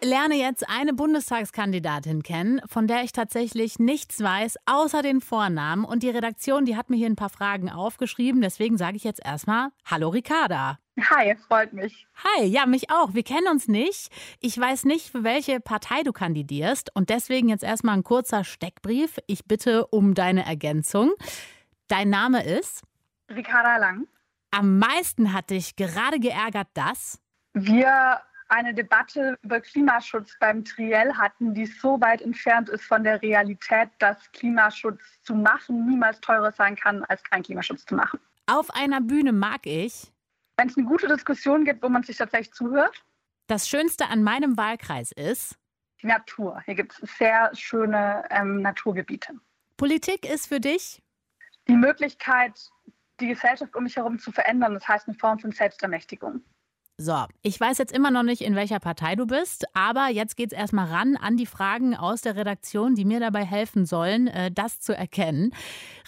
Ich 0.00 0.08
lerne 0.08 0.36
jetzt 0.36 0.68
eine 0.70 0.94
Bundestagskandidatin 0.94 2.22
kennen, 2.22 2.62
von 2.66 2.86
der 2.86 3.02
ich 3.02 3.12
tatsächlich 3.12 3.78
nichts 3.78 4.22
weiß, 4.22 4.56
außer 4.64 5.02
den 5.02 5.20
Vornamen. 5.20 5.84
Und 5.84 6.02
die 6.02 6.08
Redaktion, 6.08 6.64
die 6.64 6.76
hat 6.76 6.88
mir 6.88 6.96
hier 6.96 7.08
ein 7.08 7.16
paar 7.16 7.28
Fragen 7.28 7.70
aufgeschrieben. 7.70 8.40
Deswegen 8.40 8.78
sage 8.78 8.96
ich 8.96 9.04
jetzt 9.04 9.22
erstmal 9.22 9.68
Hallo 9.84 10.08
Ricarda. 10.08 10.78
Hi, 10.98 11.36
freut 11.46 11.74
mich. 11.74 12.06
Hi, 12.24 12.44
ja, 12.46 12.64
mich 12.64 12.90
auch. 12.90 13.12
Wir 13.12 13.22
kennen 13.22 13.48
uns 13.48 13.68
nicht. 13.68 14.10
Ich 14.40 14.58
weiß 14.58 14.84
nicht, 14.86 15.10
für 15.10 15.24
welche 15.24 15.60
Partei 15.60 16.02
du 16.02 16.12
kandidierst. 16.12 16.94
Und 16.94 17.10
deswegen 17.10 17.50
jetzt 17.50 17.64
erstmal 17.64 17.96
ein 17.96 18.04
kurzer 18.04 18.44
Steckbrief. 18.44 19.18
Ich 19.26 19.44
bitte 19.44 19.86
um 19.88 20.14
deine 20.14 20.46
Ergänzung. 20.46 21.12
Dein 21.88 22.08
Name 22.08 22.42
ist? 22.42 22.82
Ricarda 23.28 23.76
Lang. 23.76 24.06
Am 24.52 24.78
meisten 24.78 25.34
hat 25.34 25.50
dich 25.50 25.76
gerade 25.76 26.18
geärgert, 26.18 26.68
dass? 26.72 27.20
Wir 27.52 28.22
eine 28.52 28.74
Debatte 28.74 29.38
über 29.42 29.60
Klimaschutz 29.60 30.36
beim 30.38 30.64
Triell 30.64 31.14
hatten, 31.14 31.54
die 31.54 31.64
so 31.64 32.00
weit 32.00 32.20
entfernt 32.20 32.68
ist 32.68 32.84
von 32.84 33.02
der 33.02 33.20
Realität, 33.22 33.88
dass 33.98 34.30
Klimaschutz 34.32 35.00
zu 35.22 35.34
machen 35.34 35.86
niemals 35.86 36.20
teurer 36.20 36.52
sein 36.52 36.76
kann, 36.76 37.02
als 37.04 37.22
kein 37.24 37.42
Klimaschutz 37.42 37.86
zu 37.86 37.94
machen. 37.94 38.20
Auf 38.46 38.68
einer 38.70 39.00
Bühne 39.00 39.32
mag 39.32 39.64
ich. 39.64 40.12
Wenn 40.58 40.68
es 40.68 40.76
eine 40.76 40.86
gute 40.86 41.08
Diskussion 41.08 41.64
gibt, 41.64 41.82
wo 41.82 41.88
man 41.88 42.02
sich 42.02 42.18
tatsächlich 42.18 42.52
zuhört. 42.52 43.02
Das 43.46 43.68
Schönste 43.68 44.08
an 44.08 44.22
meinem 44.22 44.58
Wahlkreis 44.58 45.12
ist? 45.12 45.56
Die 46.02 46.06
Natur. 46.06 46.60
Hier 46.66 46.74
gibt 46.74 46.92
es 46.92 47.16
sehr 47.16 47.50
schöne 47.54 48.24
ähm, 48.28 48.60
Naturgebiete. 48.60 49.32
Politik 49.78 50.28
ist 50.28 50.48
für 50.48 50.60
dich? 50.60 51.02
Die 51.68 51.76
Möglichkeit, 51.76 52.60
die 53.18 53.28
Gesellschaft 53.28 53.74
um 53.74 53.84
mich 53.84 53.96
herum 53.96 54.18
zu 54.18 54.30
verändern. 54.30 54.74
Das 54.74 54.86
heißt 54.86 55.08
eine 55.08 55.16
Form 55.16 55.38
von 55.38 55.52
Selbstermächtigung. 55.52 56.42
So, 56.98 57.24
ich 57.42 57.58
weiß 57.58 57.78
jetzt 57.78 57.92
immer 57.92 58.10
noch 58.10 58.22
nicht, 58.22 58.42
in 58.42 58.54
welcher 58.54 58.78
Partei 58.78 59.16
du 59.16 59.26
bist, 59.26 59.64
aber 59.74 60.08
jetzt 60.08 60.36
geht 60.36 60.52
es 60.52 60.58
erstmal 60.58 60.86
ran 60.86 61.16
an 61.16 61.36
die 61.36 61.46
Fragen 61.46 61.96
aus 61.96 62.20
der 62.20 62.36
Redaktion, 62.36 62.94
die 62.94 63.04
mir 63.04 63.18
dabei 63.18 63.44
helfen 63.44 63.86
sollen, 63.86 64.28
äh, 64.28 64.52
das 64.52 64.80
zu 64.80 64.94
erkennen. 64.94 65.52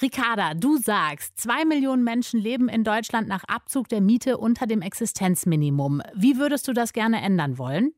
Ricarda, 0.03 0.55
du 0.55 0.77
sagst, 0.77 1.41
zwei 1.41 1.65
Millionen 1.65 2.05
Menschen 2.05 2.39
leben 2.39 2.69
in 2.69 2.85
Deutschland 2.85 3.29
nach 3.29 3.45
Abzug 3.45 3.89
der 3.89 4.03
Miete 4.03 4.37
unter 4.39 4.67
dem 4.67 4.83
Existenzminimum. 4.83 6.03
Wie 6.15 6.37
würdest 6.37 6.69
du 6.69 6.73
das 6.73 6.93
gerne 6.93 7.23
ändern 7.23 7.59
wollen? 7.59 7.93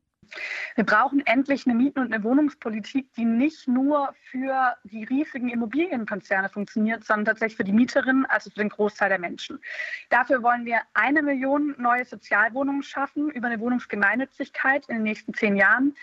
Wir 0.75 0.85
brauchen 0.85 1.25
endlich 1.25 1.65
eine 1.65 1.75
Mieten- 1.75 1.99
und 1.99 2.13
eine 2.13 2.23
Wohnungspolitik, 2.23 3.13
die 3.13 3.25
nicht 3.25 3.67
nur 3.67 4.13
für 4.29 4.75
die 4.83 5.03
riesigen 5.03 5.49
Immobilienkonzerne 5.49 6.49
funktioniert, 6.49 7.03
sondern 7.03 7.25
tatsächlich 7.25 7.57
für 7.57 7.63
die 7.63 7.73
Mieterinnen, 7.73 8.25
also 8.25 8.49
für 8.49 8.59
den 8.59 8.69
Großteil 8.69 9.09
der 9.09 9.19
Menschen. 9.19 9.59
Dafür 10.09 10.43
wollen 10.43 10.65
wir 10.65 10.81
eine 10.93 11.21
Million 11.21 11.75
neue 11.77 12.05
Sozialwohnungen 12.05 12.83
schaffen 12.83 13.29
über 13.31 13.47
eine 13.47 13.59
Wohnungsgemeinnützigkeit 13.59 14.85
in 14.87 14.95
den 14.95 15.03
nächsten 15.03 15.33
zehn 15.33 15.55
Jahren. 15.55 15.95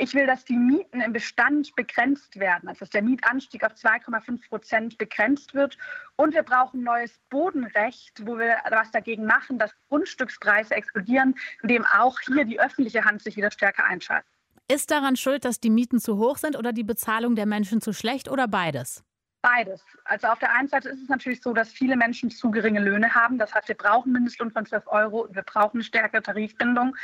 Ich 0.00 0.14
will, 0.14 0.26
dass 0.26 0.44
die 0.44 0.56
Mieten 0.56 1.00
im 1.00 1.12
Bestand 1.12 1.74
begrenzt 1.74 2.38
werden, 2.38 2.68
also 2.68 2.80
dass 2.80 2.90
der 2.90 3.02
Mietanstieg 3.02 3.64
auf 3.64 3.72
2,5 3.72 4.48
Prozent 4.48 4.96
begrenzt 4.96 5.54
wird. 5.54 5.76
Und 6.14 6.34
wir 6.34 6.44
brauchen 6.44 6.84
neues 6.84 7.18
Bodenrecht, 7.30 8.24
wo 8.24 8.38
wir 8.38 8.58
was 8.70 8.92
dagegen 8.92 9.26
machen, 9.26 9.58
dass 9.58 9.72
Grundstückspreise 9.88 10.74
explodieren, 10.76 11.34
indem 11.62 11.84
auch 11.84 12.16
hier 12.20 12.44
die 12.44 12.60
öffentliche 12.60 13.04
Hand 13.04 13.22
sich 13.22 13.36
wieder 13.36 13.50
stärker 13.50 13.84
einschaltet. 13.84 14.30
Ist 14.70 14.92
daran 14.92 15.16
schuld, 15.16 15.44
dass 15.44 15.58
die 15.58 15.70
Mieten 15.70 15.98
zu 15.98 16.16
hoch 16.18 16.36
sind 16.36 16.56
oder 16.56 16.72
die 16.72 16.84
Bezahlung 16.84 17.34
der 17.34 17.46
Menschen 17.46 17.80
zu 17.80 17.92
schlecht 17.92 18.28
oder 18.28 18.46
beides? 18.46 19.02
Beides. 19.40 19.84
Also 20.04 20.26
auf 20.26 20.40
der 20.40 20.52
einen 20.52 20.66
Seite 20.66 20.88
ist 20.88 21.00
es 21.00 21.08
natürlich 21.08 21.40
so, 21.40 21.52
dass 21.52 21.70
viele 21.70 21.96
Menschen 21.96 22.28
zu 22.28 22.50
geringe 22.50 22.80
Löhne 22.80 23.14
haben. 23.14 23.38
Das 23.38 23.54
heißt, 23.54 23.68
wir 23.68 23.76
brauchen 23.76 24.12
Mindestlohn 24.12 24.50
von 24.50 24.66
12 24.66 24.86
Euro 24.88 25.20
und 25.22 25.36
wir 25.36 25.42
brauchen 25.42 25.76
eine 25.76 25.84
stärkere 25.84 26.22
Tarifbindung. 26.22 26.96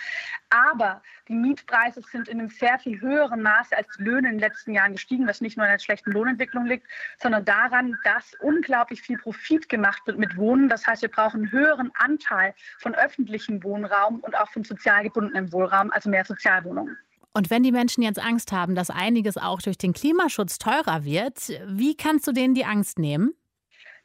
Aber 0.50 1.00
Die 1.28 1.34
Mietpreise 1.34 2.02
sind 2.02 2.28
in 2.28 2.38
einem 2.38 2.50
sehr 2.50 2.78
viel 2.78 3.00
höheren 3.00 3.40
Maße 3.40 3.74
als 3.76 3.88
die 3.96 4.02
Löhne 4.02 4.28
in 4.28 4.34
den 4.34 4.40
letzten 4.40 4.74
Jahren 4.74 4.92
gestiegen, 4.92 5.26
was 5.26 5.40
nicht 5.40 5.56
nur 5.56 5.64
an 5.64 5.72
der 5.72 5.78
schlechten 5.78 6.12
Lohnentwicklung 6.12 6.66
liegt, 6.66 6.86
sondern 7.18 7.44
daran, 7.44 7.96
dass 8.04 8.34
unglaublich 8.40 9.00
viel 9.00 9.16
Profit 9.16 9.68
gemacht 9.68 10.02
wird 10.06 10.18
mit 10.18 10.36
Wohnen. 10.36 10.68
Das 10.68 10.86
heißt, 10.86 11.02
wir 11.02 11.10
brauchen 11.10 11.42
einen 11.42 11.52
höheren 11.52 11.90
Anteil 11.94 12.54
von 12.78 12.94
öffentlichem 12.94 13.62
Wohnraum 13.64 14.20
und 14.20 14.36
auch 14.36 14.50
von 14.50 14.64
sozial 14.64 15.04
gebundenem 15.04 15.50
Wohnraum, 15.52 15.90
also 15.92 16.10
mehr 16.10 16.24
Sozialwohnungen. 16.24 16.98
Und 17.36 17.50
wenn 17.50 17.64
die 17.64 17.72
Menschen 17.72 18.02
jetzt 18.02 18.20
Angst 18.20 18.52
haben, 18.52 18.76
dass 18.76 18.90
einiges 18.90 19.36
auch 19.36 19.60
durch 19.60 19.76
den 19.76 19.92
Klimaschutz 19.92 20.58
teurer 20.58 21.04
wird, 21.04 21.50
wie 21.66 21.96
kannst 21.96 22.28
du 22.28 22.32
denen 22.32 22.54
die 22.54 22.64
Angst 22.64 22.98
nehmen? 22.98 23.34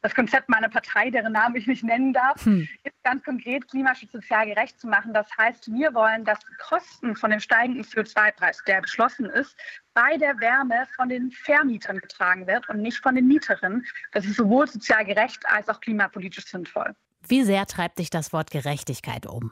Das 0.02 0.16
Konzept 0.16 0.48
meiner 0.48 0.70
Partei, 0.70 1.12
deren 1.12 1.34
Namen 1.34 1.56
ich 1.58 1.68
nicht 1.68 1.84
nennen 1.84 2.14
darf, 2.14 2.44
hm. 2.46 2.68
ist 2.84 3.04
ganz 3.04 3.24
konkret, 3.24 3.68
Klimaschutz 3.70 4.14
sozial 4.14 4.48
gerecht 4.48 4.80
zu 4.80 4.88
machen. 4.88 5.14
Das 5.14 5.28
heißt, 5.38 5.72
wir 5.74 5.94
wollen, 5.94 6.24
dass 6.24 6.40
die 6.40 6.56
Kosten 6.58 7.16
von 7.16 7.32
dem 7.32 7.42
steigenden 7.42 7.84
CO2-Preis, 7.84 8.64
der 8.66 8.82
beschlossen 8.82 9.26
ist, 9.26 9.56
bei 9.94 10.18
der 10.18 10.40
Wärme 10.40 10.88
von 10.96 11.10
den 11.10 11.32
Vermietern 11.32 12.00
getragen 12.00 12.48
wird 12.48 12.68
und 12.70 12.82
nicht 12.82 12.98
von 13.00 13.14
den 13.14 13.28
Mieterinnen. 13.28 13.86
Das 14.14 14.26
ist 14.26 14.38
sowohl 14.38 14.68
sozial 14.68 15.06
gerecht 15.06 15.46
als 15.46 15.68
auch 15.68 15.82
klimapolitisch 15.82 16.46
sinnvoll. 16.46 16.96
Wie 17.28 17.44
sehr 17.44 17.66
treibt 17.66 18.00
dich 18.00 18.10
das 18.10 18.32
Wort 18.32 18.52
Gerechtigkeit 18.52 19.28
um? 19.28 19.52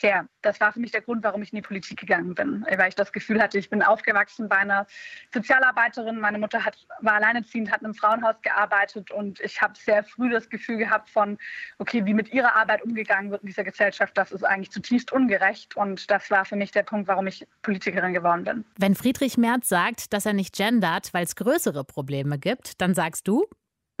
Tja, 0.00 0.24
das 0.40 0.58
war 0.60 0.72
für 0.72 0.80
mich 0.80 0.92
der 0.92 1.02
Grund, 1.02 1.22
warum 1.22 1.42
ich 1.42 1.52
in 1.52 1.56
die 1.56 1.62
Politik 1.62 2.00
gegangen 2.00 2.34
bin, 2.34 2.64
weil 2.74 2.88
ich 2.88 2.94
das 2.94 3.12
Gefühl 3.12 3.42
hatte, 3.42 3.58
ich 3.58 3.68
bin 3.68 3.82
aufgewachsen 3.82 4.48
bei 4.48 4.56
einer 4.56 4.86
Sozialarbeiterin. 5.34 6.18
Meine 6.18 6.38
Mutter 6.38 6.64
hat, 6.64 6.78
war 7.00 7.14
alleinerziehend, 7.14 7.70
hat 7.70 7.82
in 7.82 7.86
einem 7.86 7.94
Frauenhaus 7.94 8.36
gearbeitet 8.40 9.10
und 9.10 9.40
ich 9.40 9.60
habe 9.60 9.74
sehr 9.76 10.02
früh 10.02 10.30
das 10.30 10.48
Gefühl 10.48 10.78
gehabt 10.78 11.10
von, 11.10 11.36
okay, 11.78 12.06
wie 12.06 12.14
mit 12.14 12.32
ihrer 12.32 12.56
Arbeit 12.56 12.82
umgegangen 12.82 13.30
wird 13.30 13.42
in 13.42 13.48
dieser 13.48 13.64
Gesellschaft, 13.64 14.16
das 14.16 14.32
ist 14.32 14.42
eigentlich 14.42 14.70
zutiefst 14.70 15.12
ungerecht 15.12 15.76
und 15.76 16.10
das 16.10 16.30
war 16.30 16.46
für 16.46 16.56
mich 16.56 16.70
der 16.70 16.82
Punkt, 16.82 17.06
warum 17.06 17.26
ich 17.26 17.46
Politikerin 17.60 18.14
geworden 18.14 18.44
bin. 18.44 18.64
Wenn 18.78 18.94
Friedrich 18.94 19.36
Merz 19.36 19.68
sagt, 19.68 20.14
dass 20.14 20.24
er 20.24 20.32
nicht 20.32 20.56
gendert, 20.56 21.12
weil 21.12 21.24
es 21.24 21.36
größere 21.36 21.84
Probleme 21.84 22.38
gibt, 22.38 22.80
dann 22.80 22.94
sagst 22.94 23.28
du? 23.28 23.46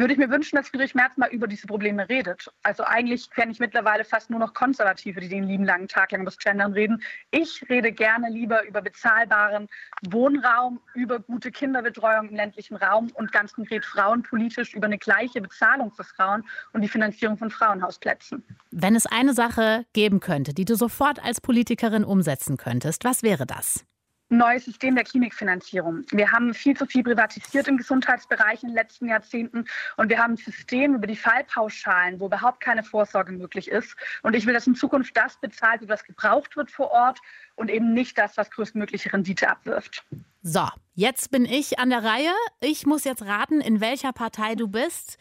Würde 0.00 0.14
ich 0.14 0.18
mir 0.18 0.30
wünschen, 0.30 0.56
dass 0.56 0.68
Friedrich 0.68 0.94
Merz 0.94 1.16
mal 1.18 1.28
über 1.28 1.46
diese 1.46 1.66
Probleme 1.66 2.08
redet. 2.08 2.50
Also 2.62 2.84
eigentlich 2.84 3.30
kenne 3.30 3.52
ich 3.52 3.60
mittlerweile 3.60 4.04
fast 4.04 4.30
nur 4.30 4.40
noch 4.40 4.54
Konservative, 4.54 5.20
die 5.20 5.28
den 5.28 5.44
lieben 5.44 5.64
langen 5.64 5.88
Tag 5.88 6.12
lang 6.12 6.22
über 6.22 6.30
das 6.30 6.38
Gendern 6.38 6.72
reden. 6.72 7.02
Ich 7.30 7.62
rede 7.68 7.92
gerne 7.92 8.30
lieber 8.30 8.66
über 8.66 8.80
bezahlbaren 8.80 9.68
Wohnraum, 10.08 10.80
über 10.94 11.20
gute 11.20 11.52
Kinderbetreuung 11.52 12.30
im 12.30 12.34
ländlichen 12.34 12.76
Raum 12.76 13.10
und 13.12 13.30
ganz 13.30 13.52
konkret 13.52 13.84
frauenpolitisch 13.84 14.72
über 14.72 14.86
eine 14.86 14.98
gleiche 14.98 15.42
Bezahlung 15.42 15.92
für 15.92 16.04
Frauen 16.04 16.44
und 16.72 16.80
die 16.80 16.88
Finanzierung 16.88 17.36
von 17.36 17.50
Frauenhausplätzen. 17.50 18.42
Wenn 18.70 18.94
es 18.94 19.04
eine 19.04 19.34
Sache 19.34 19.84
geben 19.92 20.20
könnte, 20.20 20.54
die 20.54 20.64
du 20.64 20.76
sofort 20.76 21.22
als 21.22 21.42
Politikerin 21.42 22.04
umsetzen 22.04 22.56
könntest, 22.56 23.04
was 23.04 23.22
wäre 23.22 23.44
das? 23.44 23.84
Neues 24.30 24.64
System 24.64 24.94
der 24.94 25.04
Klinikfinanzierung. 25.04 26.04
Wir 26.10 26.30
haben 26.30 26.54
viel 26.54 26.76
zu 26.76 26.86
viel 26.86 27.02
privatisiert 27.02 27.68
im 27.68 27.76
Gesundheitsbereich 27.76 28.62
in 28.62 28.70
den 28.70 28.76
letzten 28.76 29.08
Jahrzehnten 29.08 29.64
und 29.96 30.08
wir 30.08 30.18
haben 30.18 30.34
ein 30.34 30.36
System 30.36 30.94
über 30.94 31.06
die 31.06 31.16
Fallpauschalen, 31.16 32.20
wo 32.20 32.26
überhaupt 32.26 32.60
keine 32.60 32.82
Vorsorge 32.82 33.32
möglich 33.32 33.68
ist. 33.68 33.96
Und 34.22 34.34
ich 34.34 34.46
will, 34.46 34.54
dass 34.54 34.66
in 34.66 34.74
Zukunft 34.74 35.16
das 35.16 35.38
bezahlt 35.40 35.80
wird, 35.80 35.90
was 35.90 36.04
gebraucht 36.04 36.56
wird 36.56 36.70
vor 36.70 36.90
Ort 36.90 37.18
und 37.56 37.70
eben 37.70 37.92
nicht 37.92 38.16
das, 38.16 38.36
was 38.36 38.50
größtmögliche 38.50 39.12
Rendite 39.12 39.48
abwirft. 39.48 40.04
So, 40.42 40.66
jetzt 40.94 41.30
bin 41.30 41.44
ich 41.44 41.78
an 41.78 41.90
der 41.90 42.02
Reihe. 42.02 42.32
Ich 42.60 42.86
muss 42.86 43.04
jetzt 43.04 43.22
raten, 43.22 43.60
in 43.60 43.80
welcher 43.80 44.12
Partei 44.12 44.54
du 44.54 44.68
bist. 44.68 45.18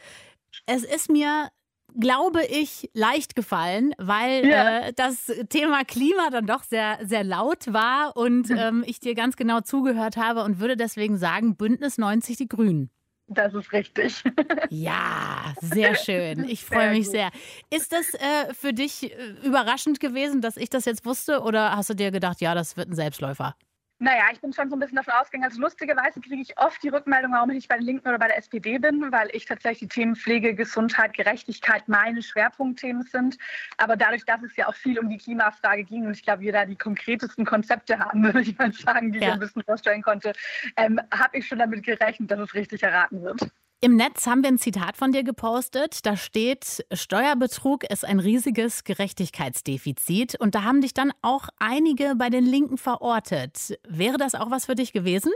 Es 0.66 0.84
ist 0.84 1.10
mir 1.10 1.50
glaube 1.98 2.46
ich, 2.46 2.90
leicht 2.94 3.36
gefallen, 3.36 3.94
weil 3.98 4.48
ja. 4.48 4.80
äh, 4.80 4.94
das 4.94 5.32
Thema 5.50 5.84
Klima 5.84 6.30
dann 6.32 6.46
doch 6.46 6.64
sehr, 6.64 7.00
sehr 7.04 7.24
laut 7.24 7.72
war 7.72 8.16
und 8.16 8.50
ähm, 8.58 8.84
ich 8.86 9.00
dir 9.00 9.16
ganz 9.16 9.36
genau 9.36 9.62
zugehört 9.62 10.18
habe 10.18 10.44
und 10.44 10.60
würde 10.60 10.78
deswegen 10.78 11.18
sagen, 11.18 11.56
Bündnis 11.56 11.98
90 11.98 12.38
die 12.38 12.48
Grünen. 12.48 12.90
Das 13.28 13.54
ist 13.54 13.72
richtig. 13.72 14.24
Ja, 14.72 15.54
sehr 15.62 15.96
schön. 15.96 16.48
Ich 16.48 16.64
freue 16.64 16.92
mich 16.92 17.10
sehr. 17.10 17.32
Ist 17.70 17.92
das 17.92 18.14
äh, 18.14 18.54
für 18.54 18.74
dich 18.74 19.12
äh, 19.12 19.32
überraschend 19.44 20.00
gewesen, 20.00 20.42
dass 20.42 20.58
ich 20.58 20.70
das 20.70 20.86
jetzt 20.86 21.06
wusste 21.06 21.42
oder 21.42 21.76
hast 21.76 21.90
du 21.90 21.96
dir 21.96 22.12
gedacht, 22.12 22.42
ja, 22.42 22.54
das 22.54 22.78
wird 22.78 22.90
ein 22.90 22.96
Selbstläufer? 22.96 23.56
Naja, 24.02 24.24
ich 24.32 24.40
bin 24.40 24.54
schon 24.54 24.70
so 24.70 24.78
ein 24.78 24.80
bisschen 24.80 24.96
davon 24.96 25.14
ausgegangen. 25.14 25.44
Also 25.44 25.62
lustigerweise 25.62 26.22
kriege 26.22 26.42
ich 26.42 26.58
oft 26.58 26.82
die 26.82 26.88
Rückmeldung, 26.88 27.34
warum 27.34 27.50
ich 27.50 27.56
nicht 27.56 27.68
bei 27.68 27.76
den 27.76 27.86
Linken 27.86 28.08
oder 28.08 28.18
bei 28.18 28.28
der 28.28 28.38
SPD 28.38 28.78
bin, 28.78 29.12
weil 29.12 29.30
ich 29.34 29.46
tatsächlich 29.46 29.90
die 29.90 30.00
Themen 30.00 30.16
Pflege, 30.16 30.56
Gesundheit, 30.56 31.14
Gerechtigkeit 31.14 31.88
meine 31.88 32.22
Schwerpunktthemen 32.22 33.04
sind. 33.04 33.38
Aber 33.76 33.98
dadurch, 33.98 34.24
dass 34.24 34.42
es 34.42 34.56
ja 34.56 34.70
auch 34.70 34.76
viel 34.76 34.98
um 35.00 35.10
die 35.10 35.18
Klimafrage 35.18 35.84
ging 35.84 36.06
und 36.06 36.14
ich 36.14 36.24
glaube, 36.24 36.44
wir 36.44 36.54
da 36.54 36.66
die 36.66 36.78
konkretesten 36.78 37.46
Konzepte 37.46 38.00
haben, 38.00 38.24
würde 38.24 38.42
ich 38.42 38.58
mal 38.58 38.72
sagen, 38.72 39.12
die 39.12 39.20
ja. 39.20 39.28
ich 39.28 39.34
ein 39.34 39.40
bisschen 39.40 39.64
vorstellen 39.64 40.02
konnte, 40.02 40.32
ähm, 40.78 41.02
habe 41.14 41.38
ich 41.38 41.46
schon 41.46 41.60
damit 41.60 41.84
gerechnet, 41.84 42.32
dass 42.32 42.40
es 42.40 42.54
richtig 42.54 42.82
erraten 42.82 43.22
wird. 43.22 43.52
Im 43.82 43.96
Netz 43.96 44.28
haben 44.28 44.44
wir 44.44 44.50
ein 44.50 44.58
Zitat 44.58 44.98
von 44.98 45.14
dir 45.14 45.24
gepostet. 45.24 46.06
Da 46.06 46.18
steht, 46.18 46.86
Steuerbetrug 46.92 47.86
ist 47.86 48.04
ein 48.04 48.20
riesiges 48.20 48.84
Gerechtigkeitsdefizit. 48.84 50.36
Und 50.38 50.54
da 50.54 50.64
haben 50.64 50.82
dich 50.82 50.94
dann 50.94 51.14
auch 51.22 51.48
einige 51.60 52.16
bei 52.18 52.30
den 52.30 52.46
Linken 52.46 52.78
verortet. 52.78 53.80
Wäre 53.88 54.18
das 54.18 54.36
auch 54.36 54.52
was 54.52 54.66
für 54.66 54.76
dich 54.76 54.92
gewesen? 54.92 55.32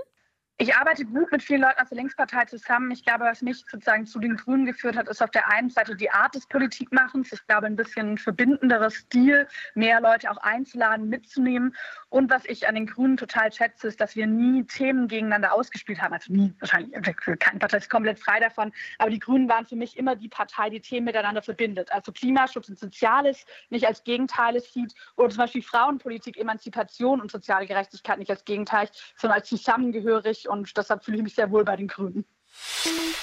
Ich 0.60 0.75
arbeite 0.75 1.03
gut 1.03 1.31
mit 1.31 1.41
vielen 1.41 1.62
Leuten 1.62 1.81
aus 1.81 1.89
der 1.89 1.98
Linkspartei 1.98 2.45
zusammen. 2.45 2.91
Ich 2.91 3.03
glaube, 3.03 3.25
was 3.25 3.41
mich 3.41 3.65
sozusagen 3.67 4.05
zu 4.05 4.19
den 4.19 4.38
Grünen 4.38 4.65
geführt 4.65 4.95
hat, 4.95 5.10
ist 5.10 5.22
auf 5.24 5.31
der 5.31 5.50
einen 5.51 5.72
Seite 5.72 5.95
die 5.95 6.12
Art 6.12 6.36
des 6.36 6.45
Politikmachens. 6.45 7.31
Ich 7.31 7.45
glaube, 7.48 7.65
ein 7.65 7.75
bisschen 7.75 8.19
verbindenderer 8.19 8.91
Stil, 8.91 9.48
mehr 9.74 10.00
Leute 10.00 10.29
auch 10.29 10.38
einzuladen, 10.38 11.10
mitzunehmen. 11.10 11.75
Und 12.10 12.29
was 12.29 12.45
ich 12.45 12.67
an 12.67 12.75
den 12.75 12.86
Grünen 12.86 13.17
total 13.17 13.51
schätze, 13.51 13.88
ist, 13.88 14.00
dass 14.00 14.15
wir 14.15 14.27
nie 14.27 14.63
Themen 14.65 15.07
gegeneinander 15.07 15.53
ausgespielt 15.53 16.00
haben. 16.00 16.13
Also 16.13 16.31
nie, 16.31 16.53
wahrscheinlich, 16.60 16.93
keine 17.39 17.57
Partei 17.57 17.77
ist 17.77 17.89
komplett 17.89 18.19
frei 18.19 18.39
davon. 18.39 18.72
Aber 19.00 19.10
die 19.10 19.19
Grünen 19.19 19.50
waren 19.50 19.65
für 19.65 19.75
mich 19.75 19.98
immer 19.98 20.15
die 20.15 20.29
Partei, 20.29 20.69
die 20.69 20.81
Themen 20.81 21.05
miteinander 21.05 21.41
verbindet. 21.41 21.91
Also 21.91 22.12
Klimaschutz 22.12 22.69
und 22.69 22.77
Soziales 22.77 23.43
nicht 23.72 23.88
als 23.88 24.03
Gegenteile 24.03 24.60
sieht 24.60 24.93
oder 25.15 25.29
zum 25.29 25.39
Beispiel 25.39 25.63
Frauenpolitik, 25.63 26.38
Emanzipation 26.38 27.22
und 27.22 27.31
soziale 27.31 27.65
Gerechtigkeit 27.65 28.19
nicht 28.19 28.29
als 28.29 28.45
Gegenteil, 28.45 28.88
sondern 29.15 29.39
als 29.39 29.50
zusammengehörig 29.50 30.42
und 30.50 30.75
deshalb 30.77 31.03
fühle 31.03 31.17
ich 31.17 31.23
mich 31.23 31.35
sehr 31.35 31.51
wohl 31.51 31.63
bei 31.63 31.75
den 31.75 31.88
Grünen. 31.88 32.25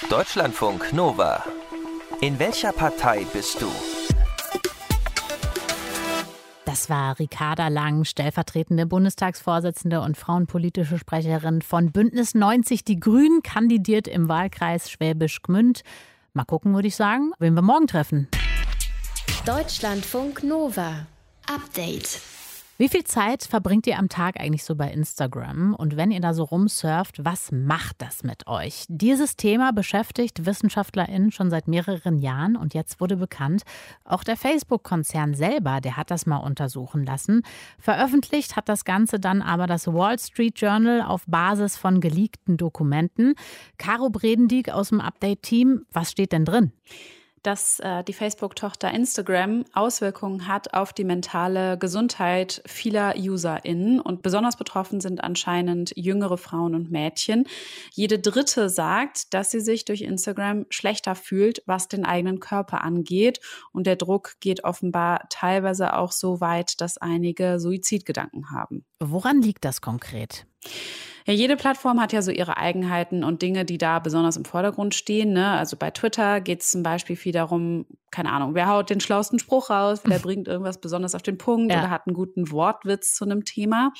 Deutschlandfunk 0.09 0.93
Nova. 0.93 1.43
In 2.21 2.37
welcher 2.39 2.71
Partei 2.71 3.25
bist 3.33 3.61
du? 3.61 3.71
Das 6.65 6.89
war 6.89 7.19
Ricarda 7.19 7.67
Lang, 7.67 8.05
stellvertretende 8.05 8.85
Bundestagsvorsitzende 8.85 10.01
und 10.01 10.15
frauenpolitische 10.15 10.97
Sprecherin 10.97 11.61
von 11.61 11.91
Bündnis 11.91 12.33
90 12.33 12.85
Die 12.85 12.99
Grünen, 12.99 13.43
kandidiert 13.43 14.07
im 14.07 14.29
Wahlkreis 14.29 14.89
Schwäbisch 14.89 15.41
Gmünd. 15.41 15.81
Mal 16.33 16.45
gucken, 16.45 16.73
würde 16.73 16.87
ich 16.87 16.95
sagen, 16.95 17.33
wen 17.39 17.55
wir 17.55 17.61
morgen 17.61 17.87
treffen. 17.87 18.29
Deutschlandfunk 19.45 20.43
Nova. 20.43 21.07
Update. 21.47 22.21
Wie 22.81 22.89
viel 22.89 23.03
Zeit 23.03 23.43
verbringt 23.43 23.85
ihr 23.85 23.99
am 23.99 24.09
Tag 24.09 24.39
eigentlich 24.39 24.63
so 24.63 24.75
bei 24.75 24.91
Instagram? 24.91 25.75
Und 25.75 25.97
wenn 25.97 26.09
ihr 26.09 26.19
da 26.19 26.33
so 26.33 26.45
rumsurft, 26.45 27.23
was 27.23 27.51
macht 27.51 28.01
das 28.01 28.23
mit 28.23 28.47
euch? 28.47 28.85
Dieses 28.87 29.35
Thema 29.35 29.71
beschäftigt 29.71 30.47
WissenschaftlerInnen 30.47 31.31
schon 31.31 31.51
seit 31.51 31.67
mehreren 31.67 32.17
Jahren 32.17 32.55
und 32.55 32.73
jetzt 32.73 32.99
wurde 32.99 33.17
bekannt, 33.17 33.61
auch 34.03 34.23
der 34.23 34.35
Facebook-Konzern 34.35 35.35
selber, 35.35 35.79
der 35.79 35.95
hat 35.95 36.09
das 36.09 36.25
mal 36.25 36.37
untersuchen 36.37 37.05
lassen. 37.05 37.43
Veröffentlicht 37.77 38.55
hat 38.55 38.67
das 38.67 38.83
Ganze 38.83 39.19
dann 39.19 39.43
aber 39.43 39.67
das 39.67 39.85
Wall 39.85 40.17
Street 40.17 40.59
Journal 40.59 41.03
auf 41.03 41.25
Basis 41.27 41.77
von 41.77 42.01
geleakten 42.01 42.57
Dokumenten. 42.57 43.35
Caro 43.77 44.09
Bredendieck 44.09 44.69
aus 44.69 44.89
dem 44.89 45.01
Update-Team, 45.01 45.85
was 45.91 46.09
steht 46.09 46.31
denn 46.31 46.45
drin? 46.45 46.71
Dass 47.43 47.79
äh, 47.79 48.03
die 48.03 48.13
Facebook-Tochter 48.13 48.91
Instagram 48.91 49.65
Auswirkungen 49.73 50.47
hat 50.47 50.73
auf 50.73 50.93
die 50.93 51.03
mentale 51.03 51.77
Gesundheit 51.77 52.61
vieler 52.65 53.15
UserInnen. 53.17 53.99
Und 53.99 54.21
besonders 54.21 54.57
betroffen 54.57 55.01
sind 55.01 55.23
anscheinend 55.23 55.93
jüngere 55.95 56.37
Frauen 56.37 56.75
und 56.75 56.91
Mädchen. 56.91 57.45
Jede 57.93 58.19
dritte 58.19 58.69
sagt, 58.69 59.33
dass 59.33 59.51
sie 59.51 59.61
sich 59.61 59.85
durch 59.85 60.01
Instagram 60.01 60.65
schlechter 60.69 61.15
fühlt, 61.15 61.63
was 61.65 61.87
den 61.87 62.05
eigenen 62.05 62.39
Körper 62.39 62.83
angeht. 62.83 63.39
Und 63.71 63.87
der 63.87 63.95
Druck 63.95 64.39
geht 64.39 64.63
offenbar 64.63 65.27
teilweise 65.29 65.95
auch 65.95 66.11
so 66.11 66.41
weit, 66.41 66.81
dass 66.81 66.97
einige 66.97 67.59
Suizidgedanken 67.59 68.51
haben. 68.51 68.85
Woran 68.99 69.41
liegt 69.41 69.65
das 69.65 69.81
konkret? 69.81 70.45
Ja, 71.25 71.33
jede 71.33 71.55
Plattform 71.55 72.01
hat 72.01 72.13
ja 72.13 72.21
so 72.21 72.31
ihre 72.31 72.57
Eigenheiten 72.57 73.23
und 73.23 73.41
Dinge, 73.41 73.65
die 73.65 73.77
da 73.77 73.99
besonders 73.99 74.37
im 74.37 74.45
Vordergrund 74.45 74.95
stehen. 74.95 75.33
Ne? 75.33 75.51
Also 75.51 75.77
bei 75.77 75.91
Twitter 75.91 76.41
geht 76.41 76.61
es 76.61 76.71
zum 76.71 76.83
Beispiel 76.83 77.15
viel 77.15 77.31
darum, 77.31 77.85
keine 78.09 78.31
Ahnung, 78.31 78.55
wer 78.55 78.67
haut 78.67 78.89
den 78.89 78.99
schlauesten 78.99 79.39
Spruch 79.39 79.69
raus, 79.69 80.01
wer 80.03 80.19
bringt 80.19 80.47
irgendwas 80.47 80.81
besonders 80.81 81.15
auf 81.15 81.21
den 81.21 81.37
Punkt 81.37 81.71
ja. 81.71 81.79
oder 81.79 81.89
hat 81.89 82.07
einen 82.07 82.15
guten 82.15 82.51
Wortwitz 82.51 83.13
zu 83.13 83.25
einem 83.25 83.45
Thema. 83.45 83.93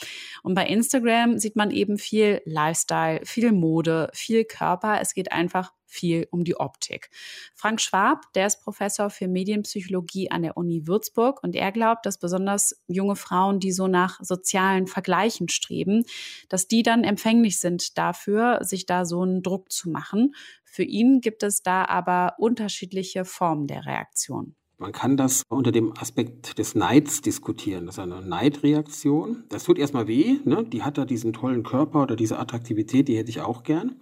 Und 0.43 0.55
bei 0.55 0.65
Instagram 0.65 1.37
sieht 1.37 1.55
man 1.55 1.71
eben 1.71 1.97
viel 1.97 2.41
Lifestyle, 2.45 3.21
viel 3.23 3.51
Mode, 3.51 4.09
viel 4.13 4.43
Körper. 4.43 4.99
Es 4.99 5.13
geht 5.13 5.31
einfach 5.31 5.71
viel 5.91 6.27
um 6.31 6.43
die 6.43 6.55
Optik. 6.55 7.10
Frank 7.53 7.81
Schwab, 7.81 8.31
der 8.33 8.48
ist 8.48 8.63
Professor 8.63 9.10
für 9.10 9.27
Medienpsychologie 9.27 10.31
an 10.31 10.41
der 10.41 10.57
Uni 10.57 10.88
Würzburg 10.88 11.43
und 11.43 11.55
er 11.55 11.71
glaubt, 11.71 12.05
dass 12.05 12.17
besonders 12.17 12.81
junge 12.88 13.15
Frauen, 13.15 13.60
die 13.60 13.71
so 13.71 13.88
nach 13.88 14.19
sozialen 14.21 14.88
Vergleichen 14.88 15.50
streben, 15.50 16.05
dass 16.50 16.67
die 16.67 16.83
dann 16.83 17.03
empfänglich 17.03 17.60
sind 17.60 17.98
dafür, 17.98 18.60
sich 18.63 18.86
da 18.86 19.05
so 19.05 19.21
einen 19.21 19.43
Druck 19.43 19.71
zu 19.71 19.89
machen. 19.89 20.33
Für 20.63 20.83
ihn 20.83 21.19
gibt 21.19 21.43
es 21.43 21.63
da 21.63 21.86
aber 21.86 22.36
unterschiedliche 22.38 23.25
Formen 23.25 23.67
der 23.67 23.86
Reaktion. 23.86 24.55
Man 24.81 24.93
kann 24.93 25.15
das 25.15 25.43
unter 25.47 25.71
dem 25.71 25.93
Aspekt 25.95 26.57
des 26.57 26.73
Neids 26.73 27.21
diskutieren. 27.21 27.85
Das 27.85 27.95
ist 27.95 28.00
eine 28.00 28.19
Neidreaktion. 28.19 29.43
Das 29.47 29.63
tut 29.63 29.77
erstmal 29.77 30.07
weh. 30.07 30.38
Ne? 30.43 30.63
Die 30.63 30.81
hat 30.81 30.97
da 30.97 31.05
diesen 31.05 31.33
tollen 31.33 31.61
Körper 31.61 32.01
oder 32.01 32.15
diese 32.15 32.39
Attraktivität, 32.39 33.07
die 33.07 33.15
hätte 33.15 33.29
ich 33.29 33.41
auch 33.41 33.61
gern. 33.61 33.97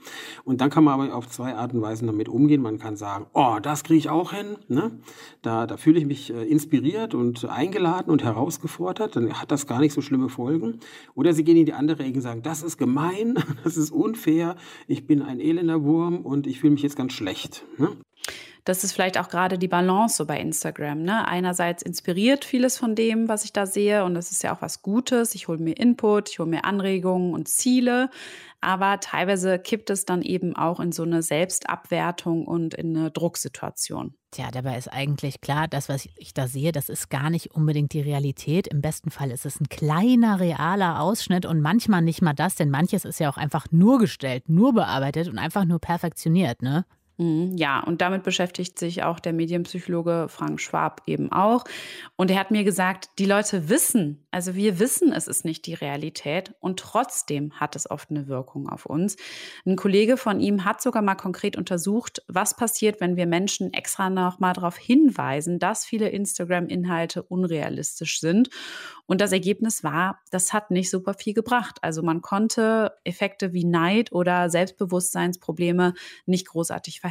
Und 0.45 0.61
dann 0.61 0.69
kann 0.69 0.85
man 0.85 0.93
aber 0.93 1.13
auf 1.13 1.27
zwei 1.27 1.53
Arten 1.53 1.77
und 1.77 1.83
Weisen 1.83 2.07
damit 2.07 2.29
umgehen. 2.29 2.61
Man 2.61 2.79
kann 2.79 2.95
sagen, 2.95 3.25
oh, 3.33 3.57
das 3.61 3.83
kriege 3.83 3.97
ich 3.97 4.09
auch 4.09 4.31
hin. 4.31 4.55
Ne? 4.69 4.91
Da, 5.41 5.67
da 5.67 5.75
fühle 5.75 5.99
ich 5.99 6.05
mich 6.05 6.33
äh, 6.33 6.45
inspiriert 6.45 7.13
und 7.13 7.43
eingeladen 7.43 8.09
und 8.09 8.23
herausgefordert. 8.23 9.17
Dann 9.17 9.33
hat 9.33 9.51
das 9.51 9.67
gar 9.67 9.81
nicht 9.81 9.91
so 9.91 9.99
schlimme 9.99 10.29
Folgen. 10.29 10.79
Oder 11.13 11.33
sie 11.33 11.43
gehen 11.43 11.57
in 11.57 11.65
die 11.65 11.73
andere 11.73 12.03
Ecke 12.03 12.15
und 12.15 12.21
sagen, 12.21 12.41
das 12.41 12.63
ist 12.63 12.77
gemein, 12.77 13.35
das 13.65 13.75
ist 13.75 13.91
unfair, 13.91 14.55
ich 14.87 15.05
bin 15.05 15.23
ein 15.23 15.41
elender 15.41 15.83
Wurm 15.83 16.21
und 16.25 16.47
ich 16.47 16.61
fühle 16.61 16.71
mich 16.71 16.83
jetzt 16.83 16.95
ganz 16.95 17.11
schlecht. 17.11 17.65
Ne? 17.77 17.97
Das 18.65 18.83
ist 18.83 18.93
vielleicht 18.93 19.17
auch 19.17 19.29
gerade 19.29 19.57
die 19.57 19.67
Balance 19.67 20.17
so 20.17 20.25
bei 20.25 20.39
Instagram. 20.39 21.01
Ne? 21.01 21.27
Einerseits 21.27 21.81
inspiriert 21.81 22.45
vieles 22.45 22.77
von 22.77 22.95
dem, 22.95 23.27
was 23.27 23.43
ich 23.43 23.53
da 23.53 23.65
sehe, 23.65 24.03
und 24.03 24.13
das 24.13 24.31
ist 24.31 24.43
ja 24.43 24.55
auch 24.55 24.61
was 24.61 24.81
Gutes. 24.81 25.35
Ich 25.35 25.47
hole 25.47 25.59
mir 25.59 25.77
Input, 25.77 26.29
ich 26.29 26.39
hole 26.39 26.49
mir 26.49 26.65
Anregungen 26.65 27.33
und 27.33 27.47
Ziele, 27.47 28.09
aber 28.61 28.99
teilweise 28.99 29.57
kippt 29.57 29.89
es 29.89 30.05
dann 30.05 30.21
eben 30.21 30.55
auch 30.55 30.79
in 30.79 30.91
so 30.91 31.03
eine 31.03 31.21
Selbstabwertung 31.21 32.45
und 32.45 32.73
in 32.73 32.95
eine 32.95 33.11
Drucksituation. 33.11 34.15
Tja, 34.31 34.51
dabei 34.51 34.77
ist 34.77 34.89
eigentlich 34.89 35.41
klar, 35.41 35.67
das, 35.67 35.89
was 35.89 36.07
ich 36.15 36.33
da 36.33 36.47
sehe, 36.47 36.71
das 36.71 36.89
ist 36.89 37.09
gar 37.09 37.29
nicht 37.29 37.55
unbedingt 37.55 37.93
die 37.93 38.01
Realität. 38.01 38.67
Im 38.67 38.81
besten 38.81 39.09
Fall 39.09 39.31
ist 39.31 39.45
es 39.45 39.59
ein 39.59 39.69
kleiner, 39.69 40.39
realer 40.39 41.01
Ausschnitt 41.01 41.45
und 41.45 41.61
manchmal 41.61 42.01
nicht 42.01 42.21
mal 42.21 42.33
das, 42.33 42.55
denn 42.55 42.69
manches 42.69 43.05
ist 43.05 43.19
ja 43.19 43.31
auch 43.31 43.37
einfach 43.37 43.67
nur 43.71 43.97
gestellt, 43.97 44.49
nur 44.49 44.73
bearbeitet 44.73 45.29
und 45.29 45.39
einfach 45.39 45.65
nur 45.65 45.79
perfektioniert, 45.79 46.61
ne? 46.61 46.85
Mhm, 47.19 47.57
ja, 47.57 47.81
und 47.81 47.99
damit 47.99 48.23
beschäftigt 48.23 48.79
sich 48.79 49.03
auch 49.03 49.19
der 49.19 49.33
Medienpsychologe 49.33 50.27
Frank 50.29 50.61
Schwab 50.61 51.01
eben 51.05 51.33
auch. 51.33 51.65
Und 52.15 52.31
er 52.31 52.39
hat 52.39 52.49
mir 52.49 52.63
gesagt, 52.63 53.09
die 53.19 53.25
Leute 53.25 53.67
wissen, 53.67 54.25
also 54.31 54.55
wir 54.55 54.79
wissen, 54.79 55.11
es 55.11 55.27
ist 55.27 55.43
nicht 55.43 55.65
die 55.65 55.73
Realität 55.73 56.53
und 56.61 56.79
trotzdem 56.79 57.51
hat 57.59 57.75
es 57.75 57.91
oft 57.91 58.09
eine 58.09 58.29
Wirkung 58.29 58.69
auf 58.69 58.85
uns. 58.85 59.17
Ein 59.65 59.75
Kollege 59.75 60.15
von 60.15 60.39
ihm 60.39 60.63
hat 60.63 60.81
sogar 60.81 61.01
mal 61.01 61.15
konkret 61.15 61.57
untersucht, 61.57 62.23
was 62.29 62.55
passiert, 62.55 63.01
wenn 63.01 63.17
wir 63.17 63.25
Menschen 63.25 63.73
extra 63.73 64.09
noch 64.09 64.39
mal 64.39 64.53
darauf 64.53 64.77
hinweisen, 64.77 65.59
dass 65.59 65.83
viele 65.83 66.07
Instagram-Inhalte 66.07 67.23
unrealistisch 67.23 68.21
sind. 68.21 68.49
Und 69.07 69.19
das 69.19 69.33
Ergebnis 69.33 69.83
war, 69.83 70.21
das 70.29 70.53
hat 70.53 70.71
nicht 70.71 70.89
super 70.89 71.15
viel 71.15 71.33
gebracht. 71.33 71.79
Also 71.81 72.01
man 72.01 72.21
konnte 72.21 72.93
Effekte 73.03 73.51
wie 73.51 73.65
Neid 73.65 74.13
oder 74.13 74.49
Selbstbewusstseinsprobleme 74.49 75.95
nicht 76.27 76.47
großartig 76.47 76.99
verhindern. 77.01 77.08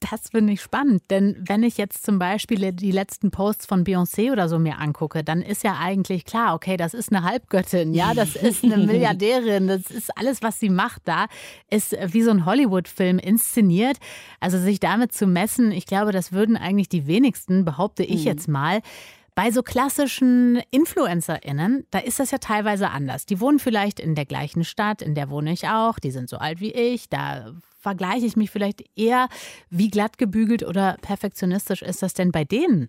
Das 0.00 0.30
finde 0.30 0.52
ich 0.52 0.60
spannend, 0.60 1.02
denn 1.10 1.42
wenn 1.46 1.62
ich 1.62 1.78
jetzt 1.78 2.04
zum 2.04 2.18
Beispiel 2.18 2.72
die 2.72 2.90
letzten 2.90 3.30
Posts 3.30 3.66
von 3.66 3.84
Beyoncé 3.84 4.32
oder 4.32 4.48
so 4.48 4.58
mir 4.58 4.78
angucke, 4.78 5.22
dann 5.22 5.42
ist 5.42 5.62
ja 5.64 5.76
eigentlich 5.78 6.24
klar, 6.24 6.54
okay, 6.54 6.76
das 6.76 6.94
ist 6.94 7.12
eine 7.12 7.24
Halbgöttin, 7.24 7.94
ja, 7.94 8.14
das 8.14 8.36
ist 8.36 8.64
eine 8.64 8.76
Milliardärin, 8.86 9.68
das 9.68 9.82
ist 9.90 10.16
alles, 10.16 10.42
was 10.42 10.58
sie 10.58 10.70
macht 10.70 11.02
da, 11.04 11.26
ist 11.70 11.96
wie 12.06 12.22
so 12.22 12.30
ein 12.30 12.44
Hollywood-Film 12.44 13.18
inszeniert. 13.18 13.98
Also 14.40 14.58
sich 14.58 14.80
damit 14.80 15.12
zu 15.12 15.26
messen, 15.26 15.72
ich 15.72 15.86
glaube, 15.86 16.12
das 16.12 16.32
würden 16.32 16.56
eigentlich 16.56 16.88
die 16.88 17.06
wenigsten, 17.06 17.64
behaupte 17.64 18.02
ich 18.02 18.20
mhm. 18.20 18.26
jetzt 18.26 18.48
mal. 18.48 18.80
Bei 19.34 19.50
so 19.50 19.62
klassischen 19.62 20.60
InfluencerInnen, 20.70 21.86
da 21.90 22.00
ist 22.00 22.20
das 22.20 22.32
ja 22.32 22.38
teilweise 22.38 22.90
anders. 22.90 23.24
Die 23.24 23.40
wohnen 23.40 23.58
vielleicht 23.58 23.98
in 23.98 24.14
der 24.14 24.26
gleichen 24.26 24.62
Stadt, 24.62 25.00
in 25.00 25.14
der 25.14 25.30
wohne 25.30 25.52
ich 25.52 25.68
auch, 25.68 25.98
die 25.98 26.10
sind 26.10 26.28
so 26.28 26.36
alt 26.36 26.60
wie 26.60 26.72
ich, 26.72 27.08
da 27.08 27.54
vergleiche 27.82 28.24
ich 28.26 28.36
mich 28.36 28.50
vielleicht 28.50 28.84
eher, 28.96 29.28
wie 29.68 29.90
glatt 29.90 30.16
gebügelt 30.16 30.62
oder 30.62 30.96
perfektionistisch 31.02 31.82
ist 31.82 32.02
das 32.02 32.14
denn 32.14 32.32
bei 32.32 32.44
denen? 32.44 32.88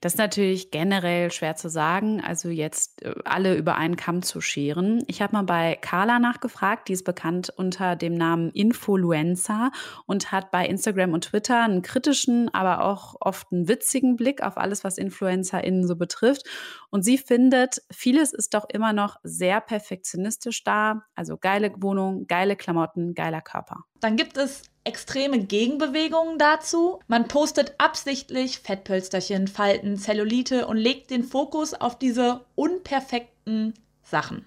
Das 0.00 0.14
ist 0.14 0.18
natürlich 0.18 0.70
generell 0.70 1.30
schwer 1.30 1.56
zu 1.56 1.70
sagen, 1.70 2.20
also 2.20 2.50
jetzt 2.50 3.02
äh, 3.02 3.14
alle 3.24 3.56
über 3.56 3.76
einen 3.76 3.96
Kamm 3.96 4.22
zu 4.22 4.40
scheren. 4.40 5.02
Ich 5.06 5.22
habe 5.22 5.32
mal 5.32 5.42
bei 5.42 5.76
Carla 5.80 6.18
nachgefragt, 6.18 6.88
die 6.88 6.92
ist 6.92 7.04
bekannt 7.04 7.50
unter 7.56 7.96
dem 7.96 8.14
Namen 8.14 8.50
Influencer 8.50 9.70
und 10.04 10.32
hat 10.32 10.50
bei 10.50 10.66
Instagram 10.66 11.14
und 11.14 11.24
Twitter 11.24 11.64
einen 11.64 11.82
kritischen, 11.82 12.52
aber 12.52 12.84
auch 12.84 13.16
oft 13.20 13.50
einen 13.50 13.68
witzigen 13.68 14.16
Blick 14.16 14.42
auf 14.42 14.58
alles, 14.58 14.84
was 14.84 14.98
InfluencerInnen 14.98 15.86
so 15.86 15.96
betrifft. 15.96 16.42
Und 16.90 17.02
sie 17.02 17.16
findet, 17.16 17.82
vieles 17.90 18.34
ist 18.34 18.52
doch 18.52 18.66
immer 18.68 18.92
noch 18.92 19.16
sehr 19.22 19.60
perfektionistisch 19.62 20.62
da. 20.62 21.02
Also 21.14 21.38
geile 21.38 21.72
Wohnung, 21.78 22.26
geile 22.26 22.56
Klamotten, 22.56 23.14
geiler 23.14 23.40
Körper. 23.40 23.84
Dann 24.00 24.16
gibt 24.16 24.36
es 24.36 24.62
extreme 24.84 25.40
Gegenbewegungen 25.40 26.38
dazu. 26.38 27.00
Man 27.08 27.28
postet 27.28 27.74
absichtlich 27.78 28.60
Fettpölsterchen, 28.60 29.48
Falten, 29.48 29.98
Zellulite 29.98 30.66
und 30.66 30.76
legt 30.76 31.10
den 31.10 31.24
Fokus 31.24 31.74
auf 31.74 31.98
diese 31.98 32.44
unperfekten 32.54 33.74
Sachen. 34.02 34.46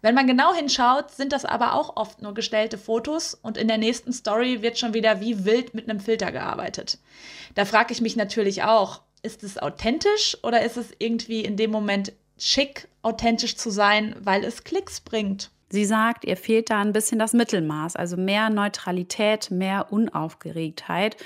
Wenn 0.00 0.14
man 0.14 0.26
genau 0.26 0.52
hinschaut, 0.52 1.10
sind 1.12 1.32
das 1.32 1.44
aber 1.46 1.74
auch 1.74 1.96
oft 1.96 2.20
nur 2.20 2.34
gestellte 2.34 2.76
Fotos 2.76 3.34
und 3.34 3.56
in 3.56 3.68
der 3.68 3.78
nächsten 3.78 4.12
Story 4.12 4.60
wird 4.60 4.78
schon 4.78 4.92
wieder 4.92 5.20
wie 5.20 5.46
wild 5.46 5.72
mit 5.72 5.88
einem 5.88 6.00
Filter 6.00 6.30
gearbeitet. 6.30 6.98
Da 7.54 7.64
frage 7.64 7.92
ich 7.92 8.02
mich 8.02 8.14
natürlich 8.14 8.64
auch, 8.64 9.00
ist 9.22 9.42
es 9.42 9.56
authentisch 9.56 10.36
oder 10.42 10.62
ist 10.62 10.76
es 10.76 10.88
irgendwie 10.98 11.40
in 11.40 11.56
dem 11.56 11.70
Moment 11.70 12.12
schick, 12.38 12.88
authentisch 13.00 13.56
zu 13.56 13.70
sein, 13.70 14.14
weil 14.20 14.44
es 14.44 14.64
Klicks 14.64 15.00
bringt? 15.00 15.50
Sie 15.74 15.84
sagt, 15.84 16.24
ihr 16.24 16.36
fehlt 16.36 16.70
da 16.70 16.80
ein 16.80 16.92
bisschen 16.92 17.18
das 17.18 17.32
Mittelmaß, 17.32 17.96
also 17.96 18.16
mehr 18.16 18.48
Neutralität, 18.48 19.50
mehr 19.50 19.92
Unaufgeregtheit. 19.92 21.16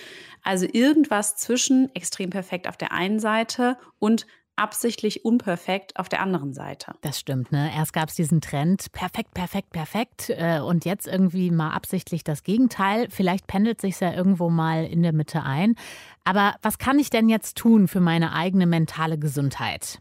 Also 0.43 0.67
irgendwas 0.73 1.37
zwischen 1.37 1.95
extrem 1.95 2.31
perfekt 2.31 2.67
auf 2.67 2.79
der 2.79 2.93
einen 2.93 3.21
Seite 3.21 3.77
und 3.99 4.27
absichtlich 4.57 5.23
unperfekt 5.27 5.99
auf 5.99 6.09
der 6.09 6.23
anderen 6.23 6.55
Seite. 6.55 6.95
Das 7.03 7.21
stimmt, 7.21 7.53
ne? 7.53 7.71
Erst 7.77 7.93
gab 7.93 8.09
es 8.09 8.15
diesen 8.15 8.41
Trend, 8.41 8.91
perfekt, 8.93 9.35
perfekt, 9.35 9.69
perfekt. 9.69 10.31
Äh, 10.31 10.61
und 10.61 10.87
jetzt 10.87 11.07
irgendwie 11.07 11.51
mal 11.51 11.73
absichtlich 11.73 12.25
das 12.25 12.43
Gegenteil. 12.43 13.09
Vielleicht 13.11 13.47
pendelt 13.49 13.83
sich 13.83 14.01
ja 14.01 14.15
irgendwo 14.15 14.49
mal 14.49 14.87
in 14.87 15.03
der 15.03 15.13
Mitte 15.13 15.43
ein. 15.43 15.75
Aber 16.25 16.55
was 16.63 16.79
kann 16.79 16.99
ich 16.99 17.11
denn 17.11 17.29
jetzt 17.29 17.59
tun 17.59 17.87
für 17.87 18.01
meine 18.01 18.33
eigene 18.33 18.67
mentale 18.67 19.19
Gesundheit? 19.19 19.99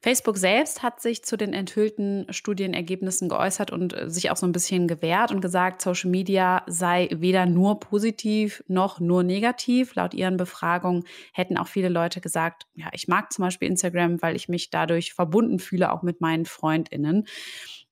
Facebook 0.00 0.38
selbst 0.38 0.82
hat 0.82 1.00
sich 1.00 1.24
zu 1.24 1.36
den 1.36 1.52
enthüllten 1.52 2.26
Studienergebnissen 2.30 3.28
geäußert 3.28 3.70
und 3.70 3.92
äh, 3.94 4.08
sich 4.08 4.30
auch 4.30 4.36
so 4.36 4.46
ein 4.46 4.52
bisschen 4.52 4.86
gewehrt 4.88 5.32
und 5.32 5.40
gesagt, 5.40 5.82
Social 5.82 6.10
Media 6.10 6.62
sei 6.66 7.08
weder 7.12 7.46
nur 7.46 7.80
positiv 7.80 8.62
noch 8.68 9.00
nur 9.00 9.22
negativ. 9.22 9.94
Laut 9.94 10.14
ihren 10.14 10.36
Befragungen 10.36 11.04
hätten 11.32 11.58
auch 11.58 11.68
viele 11.68 11.88
Leute 11.88 12.20
gesagt, 12.20 12.66
ja, 12.74 12.88
ich 12.92 13.08
mag 13.08 13.32
zum 13.32 13.44
Beispiel 13.44 13.68
Instagram, 13.68 14.22
weil 14.22 14.36
ich 14.36 14.48
mich 14.48 14.70
dadurch 14.70 15.14
verbunden 15.14 15.58
fühle, 15.58 15.92
auch 15.92 16.02
mit 16.02 16.20
meinen 16.20 16.44
FreundInnen. 16.44 17.26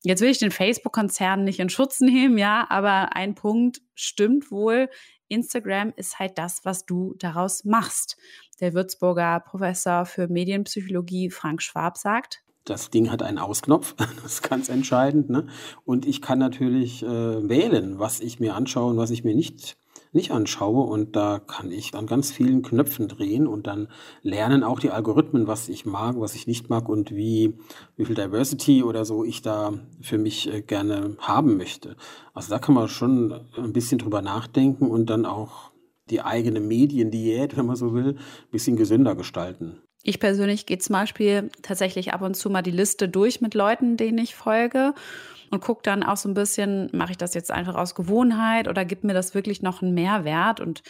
Jetzt 0.03 0.21
will 0.21 0.31
ich 0.31 0.38
den 0.38 0.53
Facebook-Konzern 0.53 1.42
nicht 1.42 1.59
in 1.59 1.69
Schutz 1.69 2.01
nehmen, 2.01 2.38
ja, 2.38 2.66
aber 2.69 3.16
ein 3.16 3.35
Punkt 3.35 3.81
stimmt 3.95 4.51
wohl. 4.53 4.88
Instagram 5.29 5.92
ist 5.97 6.19
halt 6.19 6.38
das, 6.38 6.64
was 6.64 6.87
du 6.87 7.14
daraus 7.19 7.64
machst. 7.64 8.16
Der 8.61 8.75
Würzburger 8.75 9.40
Professor 9.40 10.07
für 10.07 10.29
Medienpsychologie 10.29 11.31
Frank 11.31 11.62
Schwab 11.62 11.99
sagt, 11.99 12.42
das 12.64 12.90
Ding 12.90 13.12
hat 13.12 13.23
einen 13.23 13.38
Ausknopf, 13.38 13.95
das 14.23 14.25
ist 14.25 14.42
ganz 14.42 14.69
entscheidend. 14.69 15.31
Ne? 15.31 15.47
Und 15.85 16.05
ich 16.05 16.21
kann 16.21 16.38
natürlich 16.38 17.03
äh, 17.03 17.49
wählen, 17.49 17.99
was 17.99 18.21
ich 18.21 18.40
mir 18.40 18.55
anschaue 18.55 18.90
und 18.90 18.97
was 18.99 19.11
ich 19.11 19.25
mir 19.25 19.35
nicht 19.35 19.77
nicht 20.12 20.33
anschaue. 20.33 20.85
Und 20.85 21.14
da 21.14 21.38
kann 21.38 21.71
ich 21.71 21.95
an 21.95 22.07
ganz 22.07 22.33
vielen 22.33 22.62
Knöpfen 22.62 23.07
drehen 23.07 23.47
und 23.47 23.69
dann 23.69 23.88
lernen 24.23 24.64
auch 24.64 24.81
die 24.81 24.90
Algorithmen, 24.90 25.47
was 25.47 25.69
ich 25.69 25.87
mag, 25.87 26.19
was 26.19 26.35
ich 26.35 26.49
nicht 26.49 26.69
mag 26.69 26.88
und 26.88 27.12
wie, 27.12 27.55
wie 27.97 28.05
viel 28.05 28.16
Diversity 28.16 28.83
oder 28.83 29.05
so 29.05 29.23
ich 29.23 29.42
da 29.42 29.75
für 30.01 30.19
mich 30.19 30.53
äh, 30.53 30.62
gerne 30.62 31.16
haben 31.21 31.57
möchte. 31.57 31.97
Also 32.35 32.51
da 32.51 32.59
kann 32.59 32.75
man 32.75 32.88
schon 32.88 33.47
ein 33.57 33.73
bisschen 33.73 33.99
drüber 33.99 34.23
nachdenken 34.23 34.90
und 34.90 35.09
dann 35.09 35.27
auch 35.27 35.71
die 36.11 36.23
eigene 36.23 36.61
Mediendiät, 36.61 37.57
wenn 37.57 37.66
man 37.66 37.77
so 37.77 37.92
will, 37.92 38.16
ein 38.16 38.51
bisschen 38.51 38.77
gesünder 38.77 39.14
gestalten. 39.14 39.81
Ich 40.03 40.21
persönlich 40.21 40.66
gehe 40.66 40.79
zum 40.79 40.92
Beispiel 40.92 41.51
tatsächlich 41.62 42.12
ab 42.12 42.23
und 42.23 42.37
zu 42.37 42.49
mal 42.49 42.62
die 42.62 42.71
Liste 42.71 43.09
durch 43.09 43.40
mit 43.40 43.55
Leuten, 43.55 43.97
denen 43.97 44.19
ich 44.19 44.37
folge 44.37 44.95
und 45.51 45.61
gucke 45.61 45.83
dann 45.83 46.03
auch 46.03 46.16
so 46.16 46.29
ein 46.29 46.35
bisschen, 46.35 46.90
mache 46.92 47.12
ich 47.12 47.16
das 47.16 47.35
jetzt 47.35 47.51
einfach 47.51 47.75
aus 47.75 47.95
Gewohnheit 47.95 48.69
oder 48.69 48.85
gibt 48.85 49.05
mir 49.05 49.14
das 49.14 49.35
wirklich 49.35 49.62
noch 49.62 49.83
einen 49.83 49.95
Mehrwert? 49.95 50.61
Und 50.61 50.83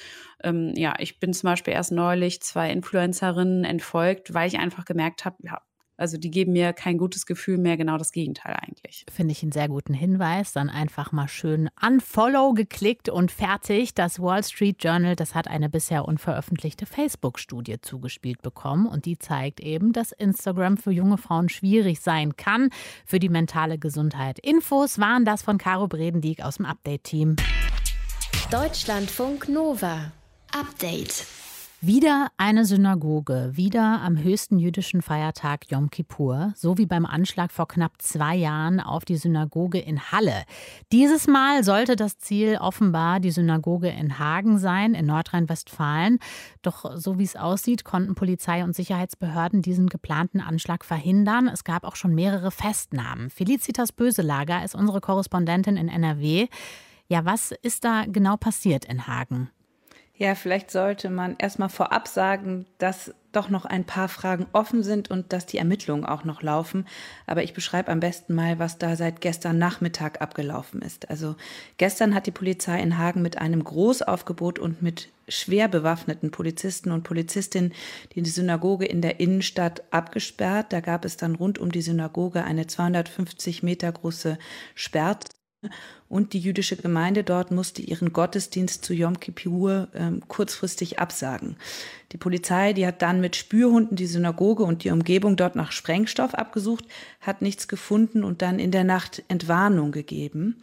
ähm, 0.42 0.72
ja, 0.76 0.94
ich 0.98 1.18
bin 1.18 1.32
zum 1.32 1.48
Beispiel 1.48 1.72
erst 1.72 1.92
neulich 1.92 2.42
zwei 2.42 2.70
Influencerinnen 2.70 3.64
entfolgt, 3.64 4.34
weil 4.34 4.48
ich 4.48 4.58
einfach 4.58 4.84
gemerkt 4.84 5.24
habe, 5.24 5.36
ja, 5.42 5.60
Also 5.96 6.18
die 6.18 6.30
geben 6.30 6.52
mir 6.52 6.72
kein 6.72 6.98
gutes 6.98 7.26
Gefühl 7.26 7.58
mehr, 7.58 7.76
genau 7.76 7.96
das 7.96 8.12
Gegenteil 8.12 8.56
eigentlich. 8.60 9.06
Finde 9.10 9.32
ich 9.32 9.42
einen 9.42 9.52
sehr 9.52 9.68
guten 9.68 9.94
Hinweis. 9.94 10.52
Dann 10.52 10.68
einfach 10.68 11.12
mal 11.12 11.28
schön 11.28 11.70
Unfollow 11.84 12.52
geklickt 12.52 13.08
und 13.08 13.30
fertig. 13.30 13.94
Das 13.94 14.20
Wall 14.20 14.44
Street 14.44 14.82
Journal, 14.82 15.16
das 15.16 15.34
hat 15.34 15.48
eine 15.48 15.68
bisher 15.68 16.06
unveröffentlichte 16.06 16.86
Facebook-Studie 16.86 17.80
zugespielt 17.80 18.42
bekommen 18.42 18.86
und 18.86 19.06
die 19.06 19.18
zeigt 19.18 19.60
eben, 19.60 19.92
dass 19.92 20.12
Instagram 20.12 20.76
für 20.76 20.90
junge 20.90 21.18
Frauen 21.18 21.48
schwierig 21.48 22.00
sein 22.00 22.36
kann 22.36 22.70
für 23.04 23.18
die 23.18 23.30
mentale 23.30 23.78
Gesundheit. 23.78 24.38
Infos 24.38 24.98
waren 24.98 25.24
das 25.24 25.42
von 25.42 25.58
Caro 25.58 25.88
Bredendieck 25.88 26.42
aus 26.42 26.56
dem 26.56 26.66
Update-Team. 26.66 27.36
Deutschlandfunk 28.50 29.48
Nova. 29.48 30.12
Update. 30.52 31.26
Wieder 31.82 32.28
eine 32.38 32.64
Synagoge, 32.64 33.50
wieder 33.52 34.00
am 34.00 34.16
höchsten 34.16 34.58
jüdischen 34.58 35.02
Feiertag 35.02 35.70
Yom 35.70 35.90
Kippur, 35.90 36.54
so 36.56 36.78
wie 36.78 36.86
beim 36.86 37.04
Anschlag 37.04 37.52
vor 37.52 37.68
knapp 37.68 38.00
zwei 38.00 38.34
Jahren 38.34 38.80
auf 38.80 39.04
die 39.04 39.18
Synagoge 39.18 39.78
in 39.78 40.10
Halle. 40.10 40.44
Dieses 40.90 41.26
Mal 41.26 41.64
sollte 41.64 41.94
das 41.94 42.16
Ziel 42.16 42.56
offenbar 42.58 43.20
die 43.20 43.30
Synagoge 43.30 43.90
in 43.90 44.18
Hagen 44.18 44.58
sein, 44.58 44.94
in 44.94 45.04
Nordrhein-Westfalen. 45.04 46.18
Doch 46.62 46.96
so 46.96 47.18
wie 47.18 47.24
es 47.24 47.36
aussieht, 47.36 47.84
konnten 47.84 48.14
Polizei 48.14 48.64
und 48.64 48.74
Sicherheitsbehörden 48.74 49.60
diesen 49.60 49.88
geplanten 49.90 50.40
Anschlag 50.40 50.82
verhindern. 50.82 51.46
Es 51.46 51.62
gab 51.62 51.84
auch 51.84 51.96
schon 51.96 52.14
mehrere 52.14 52.52
Festnahmen. 52.52 53.28
Felicitas 53.28 53.92
Böselager 53.92 54.64
ist 54.64 54.74
unsere 54.74 55.02
Korrespondentin 55.02 55.76
in 55.76 55.88
NRW. 55.88 56.48
Ja, 57.08 57.26
was 57.26 57.52
ist 57.52 57.84
da 57.84 58.06
genau 58.06 58.38
passiert 58.38 58.86
in 58.86 59.06
Hagen? 59.06 59.50
Ja, 60.18 60.34
vielleicht 60.34 60.70
sollte 60.70 61.10
man 61.10 61.36
erstmal 61.38 61.68
vorab 61.68 62.08
sagen, 62.08 62.64
dass 62.78 63.14
doch 63.32 63.50
noch 63.50 63.66
ein 63.66 63.84
paar 63.84 64.08
Fragen 64.08 64.46
offen 64.54 64.82
sind 64.82 65.10
und 65.10 65.34
dass 65.34 65.44
die 65.44 65.58
Ermittlungen 65.58 66.06
auch 66.06 66.24
noch 66.24 66.40
laufen. 66.40 66.86
Aber 67.26 67.42
ich 67.42 67.52
beschreibe 67.52 67.92
am 67.92 68.00
besten 68.00 68.34
mal, 68.34 68.58
was 68.58 68.78
da 68.78 68.96
seit 68.96 69.20
gestern 69.20 69.58
Nachmittag 69.58 70.22
abgelaufen 70.22 70.80
ist. 70.80 71.10
Also 71.10 71.36
gestern 71.76 72.14
hat 72.14 72.26
die 72.26 72.30
Polizei 72.30 72.80
in 72.80 72.96
Hagen 72.96 73.20
mit 73.20 73.36
einem 73.36 73.62
Großaufgebot 73.62 74.58
und 74.58 74.80
mit 74.80 75.10
schwer 75.28 75.68
bewaffneten 75.68 76.30
Polizisten 76.30 76.92
und 76.92 77.02
Polizistinnen 77.02 77.74
die 78.14 78.24
Synagoge 78.24 78.86
in 78.86 79.02
der 79.02 79.20
Innenstadt 79.20 79.82
abgesperrt. 79.90 80.72
Da 80.72 80.80
gab 80.80 81.04
es 81.04 81.18
dann 81.18 81.34
rund 81.34 81.58
um 81.58 81.70
die 81.70 81.82
Synagoge 81.82 82.42
eine 82.42 82.66
250 82.66 83.62
Meter 83.62 83.92
große 83.92 84.38
Sperrzone 84.74 85.36
und 86.08 86.32
die 86.32 86.38
jüdische 86.38 86.76
Gemeinde 86.76 87.24
dort 87.24 87.50
musste 87.50 87.82
ihren 87.82 88.12
Gottesdienst 88.12 88.84
zu 88.84 88.94
Yom 88.94 89.20
Kippur 89.20 89.88
äh, 89.92 90.12
kurzfristig 90.28 90.98
absagen. 90.98 91.56
Die 92.12 92.18
Polizei, 92.18 92.72
die 92.72 92.86
hat 92.86 93.02
dann 93.02 93.20
mit 93.20 93.36
Spürhunden 93.36 93.96
die 93.96 94.06
Synagoge 94.06 94.62
und 94.62 94.84
die 94.84 94.90
Umgebung 94.90 95.36
dort 95.36 95.56
nach 95.56 95.72
Sprengstoff 95.72 96.34
abgesucht, 96.34 96.84
hat 97.20 97.42
nichts 97.42 97.68
gefunden 97.68 98.24
und 98.24 98.42
dann 98.42 98.58
in 98.58 98.70
der 98.70 98.84
Nacht 98.84 99.22
Entwarnung 99.28 99.92
gegeben. 99.92 100.56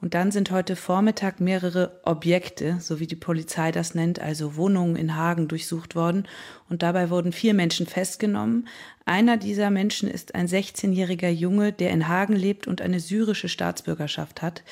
Und 0.00 0.14
dann 0.14 0.30
sind 0.30 0.52
heute 0.52 0.76
Vormittag 0.76 1.40
mehrere 1.40 2.00
Objekte, 2.04 2.78
so 2.80 3.00
wie 3.00 3.08
die 3.08 3.16
Polizei 3.16 3.72
das 3.72 3.96
nennt, 3.96 4.20
also 4.20 4.54
Wohnungen 4.54 4.94
in 4.94 5.16
Hagen 5.16 5.48
durchsucht 5.48 5.96
worden. 5.96 6.28
Und 6.68 6.82
dabei 6.82 7.10
wurden 7.10 7.32
vier 7.32 7.52
Menschen 7.52 7.86
festgenommen. 7.86 8.68
Einer 9.04 9.36
dieser 9.36 9.70
Menschen 9.70 10.08
ist 10.08 10.36
ein 10.36 10.46
16-jähriger 10.46 11.30
Junge, 11.30 11.72
der 11.72 11.90
in 11.90 12.06
Hagen 12.06 12.36
lebt 12.36 12.68
und 12.68 12.80
eine 12.80 13.00
syrische 13.00 13.48
Staatsbürgerschaft 13.48 14.40
hat. 14.40 14.62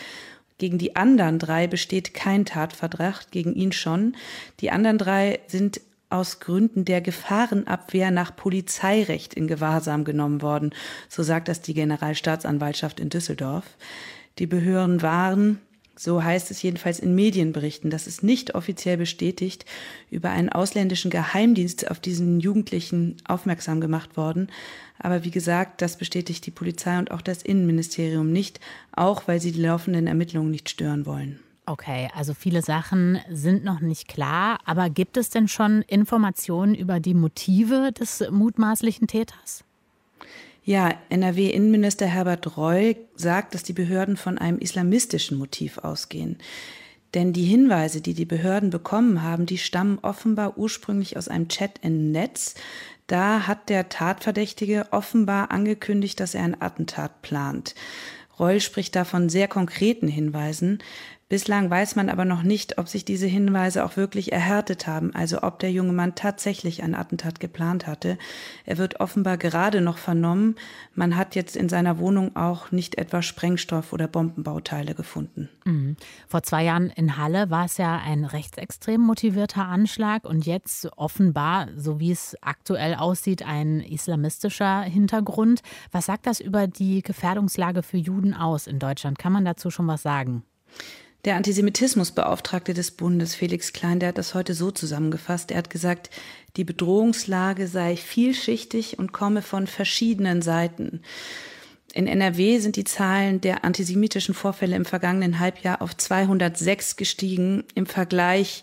Gegen 0.58 0.78
die 0.78 0.94
anderen 0.94 1.38
drei 1.38 1.66
besteht 1.66 2.14
kein 2.14 2.44
Tatverdacht, 2.44 3.32
gegen 3.32 3.54
ihn 3.54 3.72
schon. 3.72 4.14
Die 4.60 4.70
anderen 4.70 4.96
drei 4.96 5.40
sind 5.48 5.80
aus 6.08 6.38
Gründen 6.38 6.84
der 6.84 7.00
Gefahrenabwehr 7.00 8.12
nach 8.12 8.34
Polizeirecht 8.36 9.34
in 9.34 9.48
Gewahrsam 9.48 10.04
genommen 10.04 10.40
worden, 10.40 10.70
so 11.08 11.24
sagt 11.24 11.48
das 11.48 11.62
die 11.62 11.74
Generalstaatsanwaltschaft 11.74 13.00
in 13.00 13.10
Düsseldorf. 13.10 13.64
Die 14.38 14.46
Behörden 14.46 15.00
waren, 15.00 15.60
so 15.96 16.22
heißt 16.22 16.50
es 16.50 16.60
jedenfalls 16.60 16.98
in 16.98 17.14
Medienberichten, 17.14 17.90
das 17.90 18.06
ist 18.06 18.22
nicht 18.22 18.54
offiziell 18.54 18.98
bestätigt, 18.98 19.64
über 20.10 20.30
einen 20.30 20.50
ausländischen 20.50 21.10
Geheimdienst 21.10 21.90
auf 21.90 22.00
diesen 22.00 22.40
Jugendlichen 22.40 23.16
aufmerksam 23.26 23.80
gemacht 23.80 24.16
worden. 24.18 24.48
Aber 24.98 25.24
wie 25.24 25.30
gesagt, 25.30 25.80
das 25.80 25.96
bestätigt 25.96 26.44
die 26.44 26.50
Polizei 26.50 26.98
und 26.98 27.10
auch 27.10 27.22
das 27.22 27.42
Innenministerium 27.42 28.30
nicht, 28.30 28.60
auch 28.92 29.26
weil 29.26 29.40
sie 29.40 29.52
die 29.52 29.62
laufenden 29.62 30.06
Ermittlungen 30.06 30.50
nicht 30.50 30.68
stören 30.68 31.06
wollen. 31.06 31.40
Okay, 31.64 32.08
also 32.14 32.32
viele 32.32 32.62
Sachen 32.62 33.18
sind 33.28 33.64
noch 33.64 33.80
nicht 33.80 34.06
klar, 34.06 34.60
aber 34.64 34.88
gibt 34.88 35.16
es 35.16 35.30
denn 35.30 35.48
schon 35.48 35.82
Informationen 35.82 36.76
über 36.76 37.00
die 37.00 37.14
Motive 37.14 37.90
des 37.90 38.22
mutmaßlichen 38.30 39.08
Täters? 39.08 39.65
Ja, 40.66 40.92
NRW-Innenminister 41.10 42.06
Herbert 42.06 42.56
Reul 42.56 42.96
sagt, 43.14 43.54
dass 43.54 43.62
die 43.62 43.72
Behörden 43.72 44.16
von 44.16 44.36
einem 44.36 44.58
islamistischen 44.58 45.38
Motiv 45.38 45.78
ausgehen. 45.78 46.38
Denn 47.14 47.32
die 47.32 47.44
Hinweise, 47.44 48.00
die 48.00 48.14
die 48.14 48.24
Behörden 48.24 48.70
bekommen 48.70 49.22
haben, 49.22 49.46
die 49.46 49.58
stammen 49.58 50.00
offenbar 50.02 50.58
ursprünglich 50.58 51.16
aus 51.16 51.28
einem 51.28 51.46
Chat 51.46 51.78
im 51.82 52.10
Netz. 52.10 52.56
Da 53.06 53.46
hat 53.46 53.68
der 53.68 53.88
Tatverdächtige 53.88 54.88
offenbar 54.90 55.52
angekündigt, 55.52 56.18
dass 56.18 56.34
er 56.34 56.42
ein 56.42 56.60
Attentat 56.60 57.22
plant. 57.22 57.76
Reul 58.36 58.60
spricht 58.60 58.96
da 58.96 59.04
von 59.04 59.28
sehr 59.28 59.46
konkreten 59.46 60.08
Hinweisen. 60.08 60.80
Bislang 61.28 61.68
weiß 61.68 61.96
man 61.96 62.08
aber 62.08 62.24
noch 62.24 62.44
nicht, 62.44 62.78
ob 62.78 62.86
sich 62.86 63.04
diese 63.04 63.26
Hinweise 63.26 63.84
auch 63.84 63.96
wirklich 63.96 64.30
erhärtet 64.30 64.86
haben, 64.86 65.12
also 65.12 65.42
ob 65.42 65.58
der 65.58 65.72
junge 65.72 65.92
Mann 65.92 66.14
tatsächlich 66.14 66.84
ein 66.84 66.94
Attentat 66.94 67.40
geplant 67.40 67.88
hatte. 67.88 68.16
Er 68.64 68.78
wird 68.78 69.00
offenbar 69.00 69.36
gerade 69.36 69.80
noch 69.80 69.98
vernommen. 69.98 70.54
Man 70.94 71.16
hat 71.16 71.34
jetzt 71.34 71.56
in 71.56 71.68
seiner 71.68 71.98
Wohnung 71.98 72.36
auch 72.36 72.70
nicht 72.70 72.96
etwa 72.96 73.22
Sprengstoff 73.22 73.92
oder 73.92 74.06
Bombenbauteile 74.06 74.94
gefunden. 74.94 75.48
Mhm. 75.64 75.96
Vor 76.28 76.44
zwei 76.44 76.62
Jahren 76.62 76.90
in 76.90 77.16
Halle 77.16 77.50
war 77.50 77.64
es 77.64 77.76
ja 77.76 77.96
ein 77.96 78.24
rechtsextrem 78.24 79.00
motivierter 79.00 79.66
Anschlag 79.66 80.24
und 80.26 80.46
jetzt 80.46 80.88
offenbar, 80.96 81.70
so 81.74 81.98
wie 81.98 82.12
es 82.12 82.36
aktuell 82.40 82.94
aussieht, 82.94 83.44
ein 83.44 83.80
islamistischer 83.80 84.82
Hintergrund. 84.82 85.62
Was 85.90 86.06
sagt 86.06 86.28
das 86.28 86.38
über 86.38 86.68
die 86.68 87.02
Gefährdungslage 87.02 87.82
für 87.82 87.96
Juden 87.96 88.32
aus 88.32 88.68
in 88.68 88.78
Deutschland? 88.78 89.18
Kann 89.18 89.32
man 89.32 89.44
dazu 89.44 89.70
schon 89.70 89.88
was 89.88 90.02
sagen? 90.02 90.44
Der 91.26 91.34
Antisemitismusbeauftragte 91.34 92.72
des 92.72 92.92
Bundes, 92.92 93.34
Felix 93.34 93.72
Klein, 93.72 93.98
der 93.98 94.10
hat 94.10 94.18
das 94.18 94.34
heute 94.34 94.54
so 94.54 94.70
zusammengefasst. 94.70 95.50
Er 95.50 95.58
hat 95.58 95.70
gesagt, 95.70 96.08
die 96.56 96.62
Bedrohungslage 96.62 97.66
sei 97.66 97.96
vielschichtig 97.96 99.00
und 99.00 99.12
komme 99.12 99.42
von 99.42 99.66
verschiedenen 99.66 100.40
Seiten. 100.40 101.02
In 101.92 102.06
NRW 102.06 102.60
sind 102.60 102.76
die 102.76 102.84
Zahlen 102.84 103.40
der 103.40 103.64
antisemitischen 103.64 104.36
Vorfälle 104.36 104.76
im 104.76 104.84
vergangenen 104.84 105.40
Halbjahr 105.40 105.82
auf 105.82 105.96
206 105.96 106.94
gestiegen. 106.94 107.64
Im 107.74 107.86
Vergleich 107.86 108.62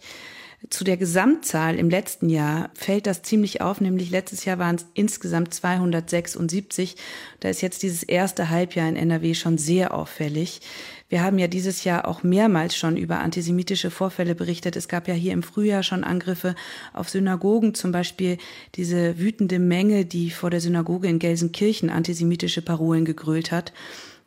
zu 0.70 0.84
der 0.84 0.98
Gesamtzahl 0.98 1.76
im 1.76 1.90
letzten 1.90 2.30
Jahr 2.30 2.70
fällt 2.74 3.06
das 3.06 3.22
ziemlich 3.22 3.62
auf, 3.62 3.82
nämlich 3.82 4.10
letztes 4.10 4.46
Jahr 4.46 4.60
waren 4.60 4.76
es 4.76 4.86
insgesamt 4.94 5.54
276. 5.54 6.96
Da 7.40 7.50
ist 7.50 7.62
jetzt 7.62 7.84
dieses 7.84 8.04
erste 8.04 8.50
Halbjahr 8.50 8.88
in 8.88 8.96
NRW 8.96 9.34
schon 9.34 9.58
sehr 9.58 9.94
auffällig. 9.94 10.62
Wir 11.10 11.22
haben 11.22 11.38
ja 11.38 11.48
dieses 11.48 11.84
Jahr 11.84 12.08
auch 12.08 12.24
mehrmals 12.24 12.76
schon 12.76 12.98
über 12.98 13.20
antisemitische 13.20 13.92
Vorfälle 13.92 14.36
berichtet. 14.36 14.76
Es 14.76 14.88
gab 14.88 15.08
ja 15.08 15.14
hier 15.14 15.34
im 15.34 15.44
Frühjahr 15.44 15.84
schon 15.84 16.04
Angriffe 16.04 16.56
auf 16.92 17.10
Synagogen, 17.10 17.76
zum 17.76 17.92
Beispiel 17.92 18.38
diese 18.76 19.20
wütende 19.20 19.60
Menge, 19.60 20.06
die 20.06 20.32
vor 20.32 20.50
der 20.50 20.62
Synagoge 20.62 21.08
in 21.08 21.20
Gelsenkirchen 21.20 21.90
antisemitische 21.90 22.62
Parolen 22.62 23.06
gegrölt 23.06 23.52
hat. 23.52 23.74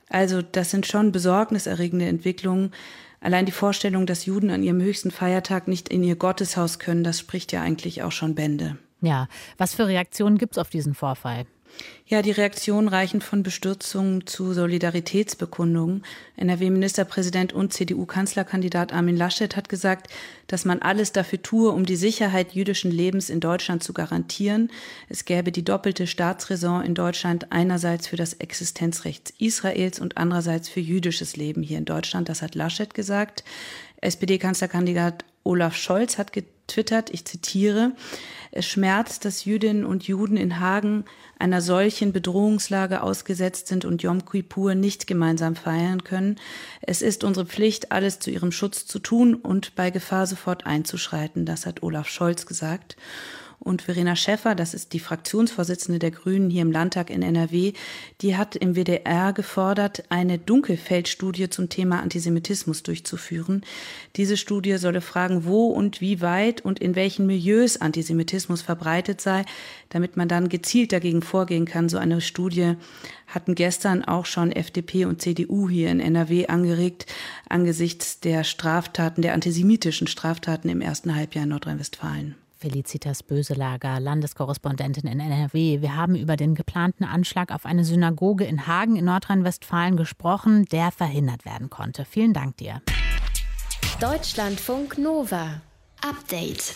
Also 0.08 0.42
das 0.42 0.70
sind 0.70 0.86
schon 0.86 1.12
besorgniserregende 1.12 2.06
Entwicklungen. 2.06 2.72
Allein 3.26 3.44
die 3.44 3.50
Vorstellung, 3.50 4.06
dass 4.06 4.24
Juden 4.24 4.50
an 4.50 4.62
ihrem 4.62 4.80
höchsten 4.80 5.10
Feiertag 5.10 5.66
nicht 5.66 5.88
in 5.88 6.04
ihr 6.04 6.14
Gotteshaus 6.14 6.78
können, 6.78 7.02
das 7.02 7.18
spricht 7.18 7.50
ja 7.50 7.60
eigentlich 7.60 8.04
auch 8.04 8.12
schon 8.12 8.36
Bände. 8.36 8.78
Ja, 9.00 9.26
was 9.58 9.74
für 9.74 9.88
Reaktionen 9.88 10.38
gibt 10.38 10.52
es 10.52 10.58
auf 10.58 10.70
diesen 10.70 10.94
Vorfall? 10.94 11.44
Ja, 12.08 12.22
die 12.22 12.30
Reaktionen 12.30 12.86
reichen 12.86 13.20
von 13.20 13.42
Bestürzung 13.42 14.28
zu 14.28 14.52
Solidaritätsbekundungen. 14.52 16.04
NRW-Ministerpräsident 16.36 17.52
und 17.52 17.72
CDU-Kanzlerkandidat 17.72 18.92
Armin 18.92 19.16
Laschet 19.16 19.56
hat 19.56 19.68
gesagt, 19.68 20.08
dass 20.46 20.64
man 20.64 20.80
alles 20.80 21.10
dafür 21.10 21.42
tue, 21.42 21.72
um 21.72 21.84
die 21.84 21.96
Sicherheit 21.96 22.52
jüdischen 22.52 22.92
Lebens 22.92 23.28
in 23.28 23.40
Deutschland 23.40 23.82
zu 23.82 23.92
garantieren. 23.92 24.70
Es 25.08 25.24
gäbe 25.24 25.50
die 25.50 25.64
doppelte 25.64 26.06
Staatsräson 26.06 26.84
in 26.84 26.94
Deutschland, 26.94 27.50
einerseits 27.50 28.06
für 28.06 28.16
das 28.16 28.34
Existenzrecht 28.34 29.34
Israels 29.40 29.98
und 29.98 30.16
andererseits 30.16 30.68
für 30.68 30.78
jüdisches 30.78 31.36
Leben 31.36 31.64
hier 31.64 31.78
in 31.78 31.86
Deutschland. 31.86 32.28
Das 32.28 32.40
hat 32.40 32.54
Laschet 32.54 32.94
gesagt. 32.94 33.42
SPD-Kanzlerkandidat 34.00 35.24
Olaf 35.46 35.76
Scholz 35.76 36.18
hat 36.18 36.32
getwittert, 36.32 37.10
ich 37.10 37.24
zitiere, 37.24 37.92
es 38.52 38.66
schmerzt, 38.66 39.24
dass 39.24 39.44
Jüdinnen 39.44 39.84
und 39.84 40.08
Juden 40.08 40.36
in 40.36 40.60
Hagen 40.60 41.04
einer 41.38 41.60
solchen 41.60 42.12
Bedrohungslage 42.12 43.02
ausgesetzt 43.02 43.68
sind 43.68 43.84
und 43.84 44.02
Yom 44.02 44.24
Kippur 44.24 44.74
nicht 44.74 45.06
gemeinsam 45.06 45.56
feiern 45.56 46.04
können. 46.04 46.36
Es 46.80 47.02
ist 47.02 47.22
unsere 47.22 47.44
Pflicht, 47.46 47.92
alles 47.92 48.18
zu 48.18 48.30
ihrem 48.30 48.52
Schutz 48.52 48.86
zu 48.86 48.98
tun 48.98 49.34
und 49.34 49.74
bei 49.74 49.90
Gefahr 49.90 50.26
sofort 50.26 50.66
einzuschreiten. 50.66 51.44
Das 51.44 51.66
hat 51.66 51.82
Olaf 51.82 52.08
Scholz 52.08 52.46
gesagt. 52.46 52.96
Und 53.58 53.82
Verena 53.82 54.14
Schäffer, 54.14 54.54
das 54.54 54.74
ist 54.74 54.92
die 54.92 55.00
Fraktionsvorsitzende 55.00 55.98
der 55.98 56.10
Grünen 56.10 56.50
hier 56.50 56.62
im 56.62 56.70
Landtag 56.70 57.10
in 57.10 57.22
NRW, 57.22 57.72
die 58.20 58.36
hat 58.36 58.54
im 58.54 58.76
WDR 58.76 59.32
gefordert, 59.32 60.04
eine 60.08 60.38
Dunkelfeldstudie 60.38 61.48
zum 61.50 61.68
Thema 61.68 62.00
Antisemitismus 62.00 62.82
durchzuführen. 62.82 63.62
Diese 64.16 64.36
Studie 64.36 64.76
solle 64.76 65.00
fragen, 65.00 65.44
wo 65.44 65.66
und 65.68 66.00
wie 66.00 66.20
weit 66.20 66.64
und 66.64 66.78
in 66.78 66.94
welchen 66.94 67.26
Milieus 67.26 67.80
Antisemitismus 67.80 68.62
verbreitet 68.62 69.20
sei, 69.20 69.44
damit 69.88 70.16
man 70.16 70.28
dann 70.28 70.48
gezielt 70.48 70.92
dagegen 70.92 71.22
vorgehen 71.22 71.64
kann. 71.64 71.88
So 71.88 71.98
eine 71.98 72.20
Studie 72.20 72.74
hatten 73.26 73.54
gestern 73.54 74.04
auch 74.04 74.26
schon 74.26 74.52
FDP 74.52 75.06
und 75.06 75.20
CDU 75.20 75.68
hier 75.68 75.90
in 75.90 76.00
NRW 76.00 76.46
angeregt 76.46 77.06
angesichts 77.48 78.20
der 78.20 78.44
Straftaten, 78.44 79.22
der 79.22 79.34
antisemitischen 79.34 80.06
Straftaten 80.06 80.68
im 80.68 80.80
ersten 80.80 81.14
Halbjahr 81.14 81.44
in 81.44 81.50
Nordrhein-Westfalen. 81.50 82.36
Felicitas 82.56 83.22
Böselager, 83.22 84.00
Landeskorrespondentin 84.00 85.06
in 85.06 85.20
NRW. 85.20 85.80
Wir 85.82 85.96
haben 85.96 86.16
über 86.16 86.36
den 86.36 86.54
geplanten 86.54 87.04
Anschlag 87.04 87.52
auf 87.52 87.66
eine 87.66 87.84
Synagoge 87.84 88.44
in 88.44 88.66
Hagen 88.66 88.96
in 88.96 89.04
Nordrhein-Westfalen 89.04 89.96
gesprochen, 89.96 90.64
der 90.66 90.90
verhindert 90.90 91.44
werden 91.44 91.70
konnte. 91.70 92.04
Vielen 92.04 92.32
Dank 92.32 92.56
dir. 92.56 92.80
Deutschlandfunk 94.00 94.98
Nova. 94.98 95.60
Update. 96.02 96.74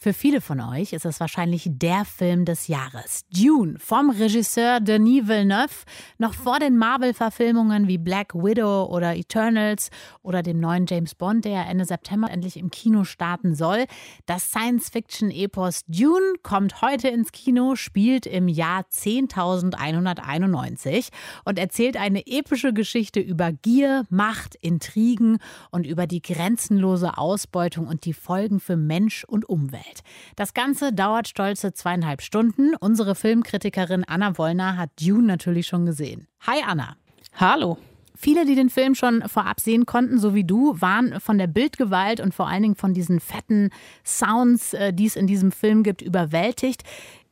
Für 0.00 0.12
viele 0.12 0.40
von 0.40 0.60
euch 0.60 0.92
ist 0.92 1.04
es 1.04 1.18
wahrscheinlich 1.18 1.68
der 1.72 2.04
Film 2.04 2.44
des 2.44 2.68
Jahres. 2.68 3.24
Dune 3.32 3.80
vom 3.80 4.10
Regisseur 4.10 4.78
Denis 4.78 5.26
Villeneuve. 5.26 5.74
Noch 6.18 6.34
vor 6.34 6.60
den 6.60 6.76
Marvel-Verfilmungen 6.76 7.88
wie 7.88 7.98
Black 7.98 8.32
Widow 8.32 8.84
oder 8.84 9.16
Eternals 9.16 9.90
oder 10.22 10.44
dem 10.44 10.60
neuen 10.60 10.86
James 10.86 11.16
Bond, 11.16 11.44
der 11.44 11.66
Ende 11.66 11.84
September 11.84 12.30
endlich 12.30 12.58
im 12.58 12.70
Kino 12.70 13.02
starten 13.02 13.56
soll. 13.56 13.86
Das 14.26 14.50
Science-Fiction-Epos 14.50 15.86
Dune 15.88 16.34
kommt 16.44 16.80
heute 16.80 17.08
ins 17.08 17.32
Kino, 17.32 17.74
spielt 17.74 18.24
im 18.24 18.46
Jahr 18.46 18.82
10.191 18.82 21.08
und 21.44 21.58
erzählt 21.58 21.96
eine 21.96 22.24
epische 22.24 22.72
Geschichte 22.72 23.18
über 23.18 23.50
Gier, 23.50 24.04
Macht, 24.10 24.54
Intrigen 24.54 25.38
und 25.72 25.88
über 25.88 26.06
die 26.06 26.22
grenzenlose 26.22 27.18
Ausbeutung 27.18 27.88
und 27.88 28.04
die 28.04 28.12
Folgen 28.12 28.60
für 28.60 28.76
Mensch 28.76 29.24
und 29.24 29.48
Umwelt. 29.48 29.87
Welt. 29.88 30.02
Das 30.36 30.54
Ganze 30.54 30.92
dauert 30.92 31.28
stolze 31.28 31.72
zweieinhalb 31.72 32.22
Stunden. 32.22 32.74
Unsere 32.78 33.14
Filmkritikerin 33.14 34.04
Anna 34.04 34.38
Wollner 34.38 34.76
hat 34.76 34.90
Dune 35.00 35.26
natürlich 35.26 35.66
schon 35.66 35.86
gesehen. 35.86 36.26
Hi 36.46 36.62
Anna. 36.66 36.96
Hallo. 37.34 37.78
Viele, 38.14 38.44
die 38.44 38.56
den 38.56 38.68
Film 38.68 38.96
schon 38.96 39.22
vorab 39.28 39.60
sehen 39.60 39.86
konnten, 39.86 40.18
so 40.18 40.34
wie 40.34 40.42
du, 40.42 40.80
waren 40.80 41.20
von 41.20 41.38
der 41.38 41.46
Bildgewalt 41.46 42.18
und 42.18 42.34
vor 42.34 42.48
allen 42.48 42.62
Dingen 42.62 42.74
von 42.74 42.92
diesen 42.92 43.20
fetten 43.20 43.70
Sounds, 44.04 44.74
äh, 44.74 44.92
die 44.92 45.06
es 45.06 45.14
in 45.14 45.28
diesem 45.28 45.52
Film 45.52 45.84
gibt, 45.84 46.02
überwältigt. 46.02 46.82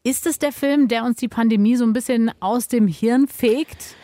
Ist 0.04 0.26
es 0.26 0.38
der 0.38 0.52
Film, 0.52 0.86
der 0.86 1.02
uns 1.02 1.16
die 1.16 1.26
Pandemie 1.26 1.74
so 1.74 1.84
ein 1.84 1.92
bisschen 1.92 2.30
aus 2.38 2.68
dem 2.68 2.86
Hirn 2.86 3.26
fegt? 3.26 3.96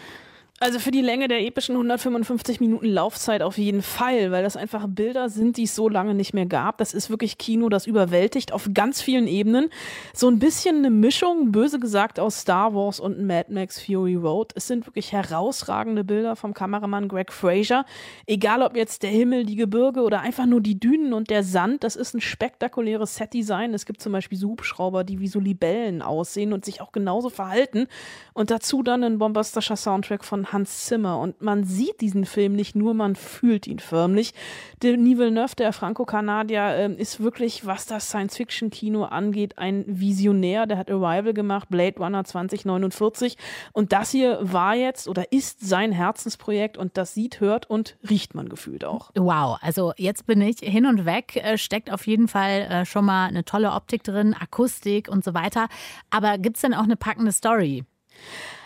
Also 0.62 0.78
für 0.78 0.92
die 0.92 1.00
Länge 1.02 1.26
der 1.26 1.40
epischen 1.40 1.74
155 1.74 2.60
Minuten 2.60 2.86
Laufzeit 2.86 3.42
auf 3.42 3.58
jeden 3.58 3.82
Fall, 3.82 4.30
weil 4.30 4.44
das 4.44 4.56
einfach 4.56 4.86
Bilder 4.86 5.28
sind, 5.28 5.56
die 5.56 5.64
es 5.64 5.74
so 5.74 5.88
lange 5.88 6.14
nicht 6.14 6.34
mehr 6.34 6.46
gab. 6.46 6.78
Das 6.78 6.94
ist 6.94 7.10
wirklich 7.10 7.36
Kino, 7.36 7.68
das 7.68 7.88
überwältigt 7.88 8.52
auf 8.52 8.70
ganz 8.72 9.02
vielen 9.02 9.26
Ebenen. 9.26 9.70
So 10.14 10.28
ein 10.28 10.38
bisschen 10.38 10.76
eine 10.76 10.90
Mischung, 10.90 11.50
böse 11.50 11.80
gesagt, 11.80 12.20
aus 12.20 12.42
Star 12.42 12.76
Wars 12.76 13.00
und 13.00 13.26
Mad 13.26 13.52
Max 13.52 13.82
Fury 13.82 14.14
Road. 14.14 14.52
Es 14.54 14.68
sind 14.68 14.86
wirklich 14.86 15.10
herausragende 15.10 16.04
Bilder 16.04 16.36
vom 16.36 16.54
Kameramann 16.54 17.08
Greg 17.08 17.32
Fraser. 17.32 17.84
Egal 18.26 18.62
ob 18.62 18.76
jetzt 18.76 19.02
der 19.02 19.10
Himmel, 19.10 19.44
die 19.44 19.56
Gebirge 19.56 20.02
oder 20.02 20.20
einfach 20.20 20.46
nur 20.46 20.60
die 20.60 20.78
Dünen 20.78 21.12
und 21.12 21.28
der 21.28 21.42
Sand, 21.42 21.82
das 21.82 21.96
ist 21.96 22.14
ein 22.14 22.20
spektakuläres 22.20 23.16
Set-Design. 23.16 23.74
Es 23.74 23.84
gibt 23.84 24.00
zum 24.00 24.12
Beispiel 24.12 24.38
so 24.38 24.50
Hubschrauber, 24.50 25.02
die 25.02 25.18
wie 25.18 25.26
so 25.26 25.40
Libellen 25.40 26.02
aussehen 26.02 26.52
und 26.52 26.64
sich 26.64 26.80
auch 26.80 26.92
genauso 26.92 27.30
verhalten. 27.30 27.88
Und 28.32 28.52
dazu 28.52 28.84
dann 28.84 29.02
ein 29.02 29.18
bombastischer 29.18 29.74
Soundtrack 29.74 30.24
von 30.24 30.51
Hans 30.52 30.86
Zimmer. 30.86 31.18
Und 31.18 31.40
man 31.42 31.64
sieht 31.64 32.00
diesen 32.00 32.24
Film 32.24 32.54
nicht 32.54 32.74
nur, 32.74 32.94
man 32.94 33.16
fühlt 33.16 33.66
ihn 33.66 33.78
förmlich. 33.78 34.34
Denis 34.82 35.18
Villeneuve, 35.18 35.56
der 35.56 35.72
Franco-Kanadier, 35.72 36.62
äh, 36.62 36.92
ist 36.94 37.20
wirklich, 37.22 37.66
was 37.66 37.86
das 37.86 38.08
Science-Fiction-Kino 38.08 39.04
angeht, 39.04 39.58
ein 39.58 39.84
Visionär. 39.86 40.66
Der 40.66 40.78
hat 40.78 40.90
Arrival 40.90 41.34
gemacht, 41.34 41.68
Blade 41.70 41.98
Runner 41.98 42.24
2049. 42.24 43.36
Und 43.72 43.92
das 43.92 44.10
hier 44.10 44.38
war 44.40 44.74
jetzt 44.74 45.08
oder 45.08 45.32
ist 45.32 45.60
sein 45.60 45.92
Herzensprojekt 45.92 46.76
und 46.76 46.96
das 46.96 47.14
sieht, 47.14 47.40
hört 47.40 47.68
und 47.68 47.96
riecht 48.08 48.34
man 48.34 48.48
gefühlt 48.48 48.84
auch. 48.84 49.10
Wow, 49.14 49.58
also 49.60 49.92
jetzt 49.96 50.26
bin 50.26 50.40
ich 50.40 50.58
hin 50.60 50.86
und 50.86 51.04
weg. 51.04 51.36
Äh, 51.36 51.58
steckt 51.58 51.92
auf 51.92 52.06
jeden 52.06 52.28
Fall 52.28 52.62
äh, 52.62 52.84
schon 52.84 53.04
mal 53.04 53.26
eine 53.26 53.44
tolle 53.44 53.72
Optik 53.72 54.04
drin, 54.04 54.34
Akustik 54.38 55.08
und 55.08 55.24
so 55.24 55.34
weiter. 55.34 55.68
Aber 56.10 56.38
gibt 56.38 56.56
es 56.56 56.62
denn 56.62 56.74
auch 56.74 56.84
eine 56.84 56.96
packende 56.96 57.32
Story? 57.32 57.84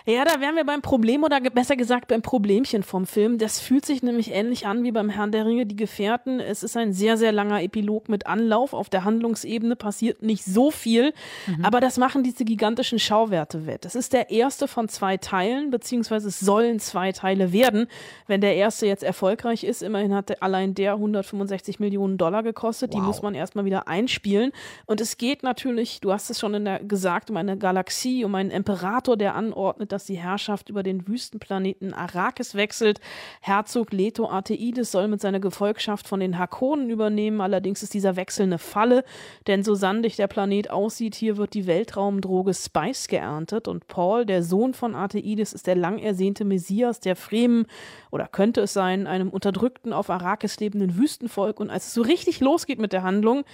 Ja, 0.08 0.24
da 0.24 0.40
wären 0.40 0.54
wir 0.54 0.64
beim 0.64 0.82
Problem 0.82 1.24
oder 1.24 1.40
besser 1.40 1.74
gesagt 1.74 2.06
beim 2.06 2.22
Problemchen 2.22 2.84
vom 2.84 3.06
Film. 3.06 3.38
Das 3.38 3.58
fühlt 3.58 3.84
sich 3.84 4.04
nämlich 4.04 4.30
ähnlich 4.30 4.64
an 4.64 4.84
wie 4.84 4.92
beim 4.92 5.10
Herrn 5.10 5.32
der 5.32 5.44
Ringe, 5.44 5.66
die 5.66 5.74
Gefährten. 5.74 6.38
Es 6.38 6.62
ist 6.62 6.76
ein 6.76 6.92
sehr, 6.92 7.16
sehr 7.16 7.32
langer 7.32 7.60
Epilog 7.60 8.08
mit 8.08 8.28
Anlauf. 8.28 8.72
Auf 8.72 8.88
der 8.88 9.02
Handlungsebene 9.02 9.74
passiert 9.74 10.22
nicht 10.22 10.44
so 10.44 10.70
viel, 10.70 11.12
mhm. 11.48 11.64
aber 11.64 11.80
das 11.80 11.98
machen 11.98 12.22
diese 12.22 12.44
gigantischen 12.44 13.00
Schauwerte 13.00 13.66
wett. 13.66 13.84
Das 13.84 13.96
ist 13.96 14.12
der 14.12 14.30
erste 14.30 14.68
von 14.68 14.88
zwei 14.88 15.16
Teilen, 15.16 15.72
beziehungsweise 15.72 16.28
es 16.28 16.38
sollen 16.38 16.78
zwei 16.78 17.10
Teile 17.10 17.52
werden. 17.52 17.88
Wenn 18.28 18.40
der 18.40 18.54
erste 18.54 18.86
jetzt 18.86 19.02
erfolgreich 19.02 19.64
ist, 19.64 19.82
immerhin 19.82 20.14
hat 20.14 20.40
allein 20.40 20.74
der 20.74 20.92
165 20.92 21.80
Millionen 21.80 22.16
Dollar 22.16 22.44
gekostet. 22.44 22.92
Wow. 22.92 23.00
Die 23.00 23.04
muss 23.04 23.22
man 23.22 23.34
erstmal 23.34 23.64
wieder 23.64 23.88
einspielen. 23.88 24.52
Und 24.84 25.00
es 25.00 25.16
geht 25.16 25.42
natürlich, 25.42 26.00
du 26.00 26.12
hast 26.12 26.30
es 26.30 26.38
schon 26.38 26.54
in 26.54 26.64
der, 26.64 26.78
gesagt, 26.84 27.28
um 27.28 27.36
eine 27.36 27.58
Galaxie, 27.58 28.24
um 28.24 28.36
einen 28.36 28.52
Imperator, 28.52 29.16
der 29.16 29.34
anordnet, 29.34 29.95
dass 29.96 30.04
die 30.04 30.18
Herrschaft 30.18 30.68
über 30.68 30.82
den 30.82 31.08
Wüstenplaneten 31.08 31.94
Arrakis 31.94 32.54
wechselt. 32.54 33.00
Herzog 33.40 33.92
Leto 33.92 34.28
Arteides 34.28 34.92
soll 34.92 35.08
mit 35.08 35.22
seiner 35.22 35.40
Gefolgschaft 35.40 36.06
von 36.06 36.20
den 36.20 36.38
Hakonen 36.38 36.90
übernehmen. 36.90 37.40
Allerdings 37.40 37.82
ist 37.82 37.94
dieser 37.94 38.14
Wechsel 38.14 38.42
eine 38.42 38.58
Falle, 38.58 39.04
denn 39.46 39.64
so 39.64 39.74
sandig 39.74 40.16
der 40.16 40.26
Planet 40.26 40.68
aussieht, 40.68 41.14
hier 41.14 41.38
wird 41.38 41.54
die 41.54 41.66
Weltraumdroge 41.66 42.52
Spice 42.52 43.08
geerntet 43.08 43.68
und 43.68 43.88
Paul, 43.88 44.26
der 44.26 44.42
Sohn 44.42 44.74
von 44.74 44.94
Arteides, 44.94 45.54
ist 45.54 45.66
der 45.66 45.76
lang 45.76 45.98
ersehnte 45.98 46.44
Messias 46.44 47.00
der 47.00 47.16
Fremen 47.16 47.64
oder 48.10 48.26
könnte 48.26 48.60
es 48.60 48.74
sein, 48.74 49.06
einem 49.06 49.30
unterdrückten 49.30 49.94
auf 49.94 50.10
Arrakis 50.10 50.60
lebenden 50.60 50.98
Wüstenvolk. 50.98 51.58
Und 51.58 51.70
als 51.70 51.86
es 51.86 51.94
so 51.94 52.02
richtig 52.02 52.40
losgeht 52.40 52.78
mit 52.80 52.92
der 52.92 53.02
Handlung, 53.02 53.44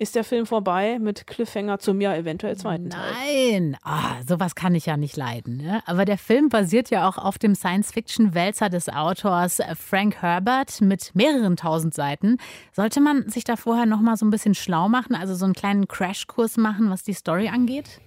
ist 0.00 0.14
der 0.14 0.22
Film 0.22 0.46
vorbei 0.46 0.98
mit 1.00 1.26
Cliffhanger 1.26 1.80
zum 1.80 2.00
ja 2.00 2.14
eventuell 2.14 2.56
zweiten 2.56 2.88
Teil. 2.88 3.10
Nein, 3.12 3.76
oh, 3.84 4.22
sowas 4.26 4.54
kann 4.54 4.74
ich 4.74 4.86
ja 4.86 4.96
nicht 4.96 5.16
leiden. 5.16 5.56
Ne? 5.56 5.82
Aber 5.86 6.04
der 6.04 6.18
Film 6.18 6.48
basiert 6.48 6.90
ja 6.90 7.08
auch 7.08 7.18
auf 7.18 7.38
dem 7.38 7.56
Science-Fiction-Wälzer 7.56 8.68
des 8.68 8.88
Autors 8.88 9.60
Frank 9.76 10.22
Herbert 10.22 10.80
mit 10.80 11.14
mehreren 11.14 11.56
tausend 11.56 11.94
Seiten. 11.94 12.38
Sollte 12.72 13.00
man 13.00 13.28
sich 13.28 13.42
da 13.42 13.56
vorher 13.56 13.86
noch 13.86 14.00
mal 14.00 14.16
so 14.16 14.24
ein 14.24 14.30
bisschen 14.30 14.54
schlau 14.54 14.88
machen, 14.88 15.16
also 15.16 15.34
so 15.34 15.44
einen 15.44 15.54
kleinen 15.54 15.88
Crashkurs 15.88 16.56
machen, 16.56 16.90
was 16.90 17.02
die 17.02 17.14
Story 17.14 17.48
angeht? 17.48 18.00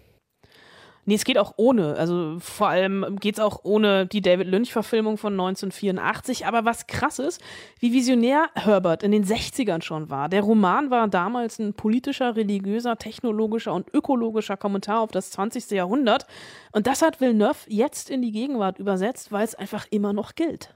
Nee, 1.05 1.15
es 1.15 1.23
geht 1.23 1.37
auch 1.37 1.53
ohne. 1.57 1.95
Also 1.95 2.37
vor 2.39 2.67
allem 2.67 3.17
geht 3.19 3.35
es 3.35 3.39
auch 3.39 3.61
ohne 3.63 4.05
die 4.05 4.21
David 4.21 4.47
Lynch-Verfilmung 4.47 5.17
von 5.17 5.33
1984. 5.33 6.45
Aber 6.45 6.63
was 6.63 6.85
krass 6.85 7.17
ist, 7.17 7.41
wie 7.79 7.91
visionär 7.91 8.49
Herbert 8.53 9.01
in 9.01 9.11
den 9.11 9.25
60ern 9.25 9.81
schon 9.81 10.09
war. 10.09 10.29
Der 10.29 10.41
Roman 10.41 10.91
war 10.91 11.07
damals 11.07 11.57
ein 11.57 11.73
politischer, 11.73 12.35
religiöser, 12.35 12.97
technologischer 12.97 13.73
und 13.73 13.91
ökologischer 13.93 14.57
Kommentar 14.57 14.99
auf 15.01 15.11
das 15.11 15.31
20. 15.31 15.71
Jahrhundert. 15.71 16.27
Und 16.71 16.85
das 16.85 17.01
hat 17.01 17.19
Villeneuve 17.19 17.67
jetzt 17.67 18.09
in 18.09 18.21
die 18.21 18.31
Gegenwart 18.31 18.77
übersetzt, 18.77 19.31
weil 19.31 19.43
es 19.43 19.55
einfach 19.55 19.87
immer 19.89 20.13
noch 20.13 20.35
gilt. 20.35 20.75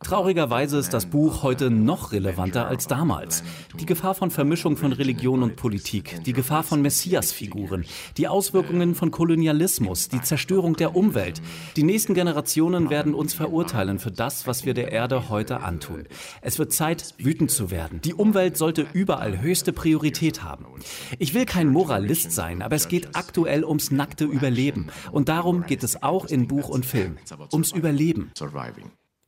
Traurigerweise 0.00 0.76
ist 0.76 0.92
das 0.92 1.06
Buch 1.06 1.42
heute 1.42 1.70
noch 1.70 2.12
relevanter 2.12 2.68
als 2.68 2.86
damals. 2.86 3.42
Die 3.80 3.86
Gefahr 3.86 4.14
von 4.14 4.30
Vermischung 4.30 4.76
von 4.76 4.92
Religion 4.92 5.42
und 5.42 5.56
Politik, 5.56 6.22
die 6.24 6.34
Gefahr 6.34 6.64
von 6.64 6.82
Messiasfiguren, 6.82 7.86
die 8.18 8.28
Auswirkungen 8.28 8.94
von 8.94 9.10
Kolonialismus, 9.10 10.10
die 10.10 10.20
Zerstörung 10.20 10.76
der 10.76 10.94
Umwelt. 10.94 11.40
Die 11.76 11.82
nächsten 11.82 12.12
Generationen 12.12 12.90
werden 12.90 13.14
uns 13.14 13.32
verurteilen 13.32 13.98
für 13.98 14.10
das, 14.10 14.46
was 14.46 14.66
wir 14.66 14.74
der 14.74 14.92
Erde 14.92 15.30
heute 15.30 15.62
antun. 15.62 16.04
Es 16.42 16.58
wird 16.58 16.74
Zeit, 16.74 17.14
wütend 17.16 17.50
zu 17.50 17.70
werden. 17.70 18.02
Die 18.02 18.12
Umwelt 18.12 18.58
sollte 18.58 18.86
überall 18.92 19.40
höchste 19.40 19.72
Priorität 19.72 20.42
haben. 20.42 20.66
Ich 21.18 21.32
will 21.32 21.46
kein 21.46 21.68
Moralist 21.68 22.32
sein, 22.32 22.60
aber 22.60 22.76
es 22.76 22.88
geht 22.88 23.16
aktuell 23.16 23.64
ums 23.64 23.90
nackte 23.90 24.26
Überleben. 24.26 24.88
Und 25.10 25.30
darum 25.30 25.64
geht 25.64 25.82
es 25.82 26.02
auch 26.02 26.17
auch 26.18 26.24
in 26.26 26.48
Buch 26.48 26.68
und 26.68 26.84
Film, 26.84 27.16
ums 27.52 27.72
Überleben. 27.72 28.32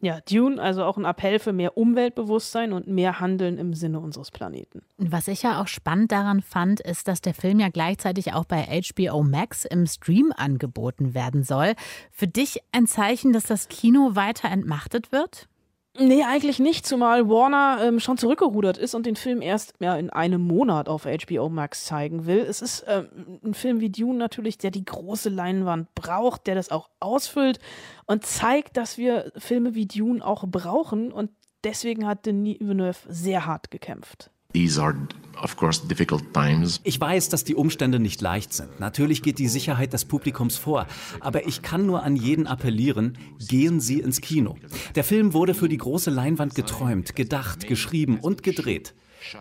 Ja, 0.03 0.20
Dune, 0.22 0.61
also 0.61 0.85
auch 0.85 0.96
ein 0.96 1.05
Appell 1.05 1.38
für 1.38 1.53
mehr 1.53 1.76
Umweltbewusstsein 1.76 2.72
und 2.72 2.88
mehr 2.88 3.20
Handeln 3.20 3.59
im 3.59 3.74
Sinne 3.74 4.00
unseres 4.00 4.31
Planeten. 4.31 4.81
Was 4.96 5.29
ich 5.29 5.42
ja 5.42 5.61
auch 5.61 5.68
spannend 5.68 6.11
daran 6.11 6.40
fand, 6.40 6.81
ist, 6.81 7.07
dass 7.07 7.20
der 7.20 7.35
Film 7.35 7.61
ja 7.61 7.68
gleichzeitig 7.68 8.33
auch 8.33 8.46
bei 8.46 8.62
HBO 8.64 9.22
Max 9.22 9.66
im 9.66 9.87
Stream 9.87 10.33
angeboten 10.35 11.12
werden 11.12 11.42
soll. 11.42 11.74
Für 12.11 12.26
dich 12.26 12.61
ein 12.72 12.87
Zeichen, 12.87 13.35
dass 13.35 13.44
das 13.44 13.68
Kino 13.68 14.14
weiter 14.14 14.50
entmachtet 14.50 15.12
wird? 15.12 15.50
Nee, 15.98 16.22
eigentlich 16.22 16.61
nicht, 16.61 16.87
zumal 16.87 17.29
Warner 17.29 17.79
ähm, 17.83 17.98
schon 17.98 18.16
zurückgerudert 18.16 18.79
ist 18.79 18.94
und 18.94 19.07
den 19.07 19.16
Film 19.16 19.42
erst 19.42 19.74
ja, 19.81 19.96
in 19.96 20.09
einem 20.09 20.40
Monat 20.40 20.88
auf 20.88 21.05
HBO 21.05 21.48
Max 21.48 21.85
zeigen 21.85 22.26
will. 22.26 22.38
Es 22.38 22.62
ist 22.62 22.85
ähm, 22.87 23.40
ein 23.44 23.55
Film 23.55 23.81
wie 23.81 23.90
Dune 23.90 24.16
natürlich, 24.16 24.57
der 24.57 24.70
die 24.70 24.85
große 24.85 25.31
Leinwand 25.31 25.92
braucht, 25.96 26.46
der 26.46 26.55
das 26.55 26.70
auch 26.70 26.90
ausfüllt 27.00 27.59
und 28.07 28.24
zeigt, 28.24 28.76
dass 28.76 28.98
wir 28.98 29.33
Filme 29.37 29.74
wie 29.74 29.87
Dune 29.87 30.24
auch 30.24 30.44
brauchen 30.46 31.11
und 31.11 31.33
deswegen 31.64 32.07
hat 32.07 32.24
Denis 32.24 32.61
Villeneuve 32.61 32.98
sehr 33.09 33.44
hart 33.46 33.72
gekämpft. 33.72 34.31
These 34.53 34.81
are 34.81 34.97
of 35.43 35.57
course 35.57 35.87
difficult 35.87 36.35
times. 36.35 36.81
Ich 36.85 37.01
weiß, 37.01 37.29
dass 37.29 37.45
die 37.45 37.55
Umstände 37.55 37.99
nicht 37.99 38.21
leicht 38.21 38.53
sind. 38.53 38.81
Natürlich 38.81 39.23
geht 39.23 39.39
die 39.39 39.49
Sicherheit 39.49 39.93
des 39.93 40.05
Publikums 40.05 40.57
vor, 40.57 40.87
aber 41.21 41.47
ich 41.47 41.63
kann 41.63 41.87
nur 41.87 42.03
an 42.03 42.17
jeden 42.17 42.47
appellieren, 42.47 43.19
gehen 43.39 43.81
Sie 43.81 44.01
ins 44.01 44.21
Kino. 44.21 44.57
Der 44.95 45.05
Film 45.05 45.33
wurde 45.33 45.55
für 45.55 45.69
die 45.69 45.79
große 45.79 46.11
Leinwand 46.11 46.55
geträumt, 46.55 47.17
gedacht, 47.17 47.67
geschrieben 47.67 48.19
und 48.21 48.43
gedreht. 48.43 48.95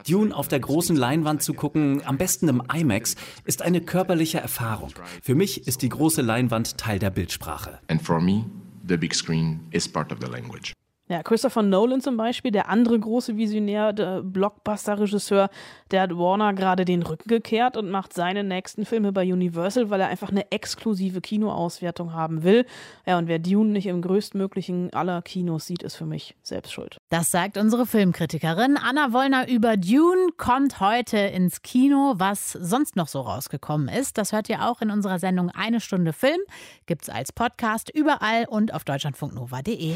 Dune 0.08 0.36
auf 0.36 0.48
der 0.48 0.60
großen 0.60 0.96
Leinwand 0.96 1.42
zu 1.42 1.54
gucken, 1.54 2.02
am 2.06 2.18
besten 2.18 2.50
im 2.50 2.62
IMAX, 2.74 3.16
ist 3.46 3.62
eine 3.62 3.82
körperliche 3.82 4.40
Erfahrung. 4.40 4.92
Für 5.22 5.36
mich 5.36 5.68
ist 5.68 5.82
die 5.82 5.90
große 5.90 6.22
Leinwand 6.22 6.78
Teil 6.78 7.00
der 7.00 7.10
Bildsprache. 7.10 7.80
And 7.88 8.02
for 8.02 8.20
me, 8.20 8.46
the 8.88 8.98
big 8.98 9.16
screen 9.16 9.62
is 9.72 9.88
part 9.88 10.12
of 10.12 10.20
the 10.22 10.30
language. 10.30 10.74
Ja, 11.12 11.24
Christopher 11.24 11.64
Nolan 11.64 12.02
zum 12.02 12.18
Beispiel, 12.18 12.52
der 12.52 12.70
andere 12.70 13.00
große 13.00 13.36
Visionär, 13.36 13.94
der 13.94 14.22
Blockbuster-Regisseur, 14.22 15.50
der 15.90 16.04
hat 16.04 16.16
Warner 16.16 16.54
gerade 16.54 16.86
den 16.86 17.02
Rücken 17.02 17.28
gekehrt 17.28 17.78
und 17.78 17.90
macht 17.90 18.14
seine 18.14 18.44
nächsten 18.44 18.86
Filme 18.86 19.12
bei 19.12 19.24
Universal, 19.24 19.90
weil 19.90 20.02
er 20.02 20.10
einfach 20.10 20.30
eine 20.30 20.52
exklusive 20.52 21.20
Kinoauswertung 21.20 22.14
haben 22.14 22.44
will. 22.44 22.64
Ja, 23.08 23.18
und 23.18 23.28
wer 23.28 23.40
Dune 23.40 23.72
nicht 23.72 23.88
im 23.88 24.04
größtmöglichen 24.04 24.94
aller 24.94 25.24
Kinos 25.24 25.66
sieht, 25.66 25.82
ist 25.82 25.96
für 25.96 26.06
mich 26.06 26.36
selbst 26.44 26.74
schuld. 26.74 26.98
Das 27.10 27.32
sagt 27.32 27.58
unsere 27.58 27.88
Filmkritikerin 27.88 28.78
Anna 28.78 29.12
Wollner 29.12 29.50
über 29.50 29.78
Dune, 29.78 30.28
kommt 30.38 30.80
heute 30.80 31.18
ins 31.18 31.64
Kino. 31.64 32.14
Was 32.18 32.52
sonst 32.52 32.96
noch 32.96 33.08
so 33.08 33.22
rausgekommen 33.22 33.88
ist, 33.88 34.20
das 34.20 34.32
hört 34.32 34.48
ihr 34.48 34.64
auch 34.70 34.80
in 34.80 34.92
unserer 34.92 35.18
Sendung 35.18 35.50
Eine 35.50 35.80
Stunde 35.80 36.14
Film. 36.14 36.40
Gibt's 36.86 37.10
als 37.10 37.32
Podcast 37.32 37.90
überall 37.90 38.46
und 38.48 38.76
auf 38.76 38.84
deutschlandfunknova.de. 38.84 39.96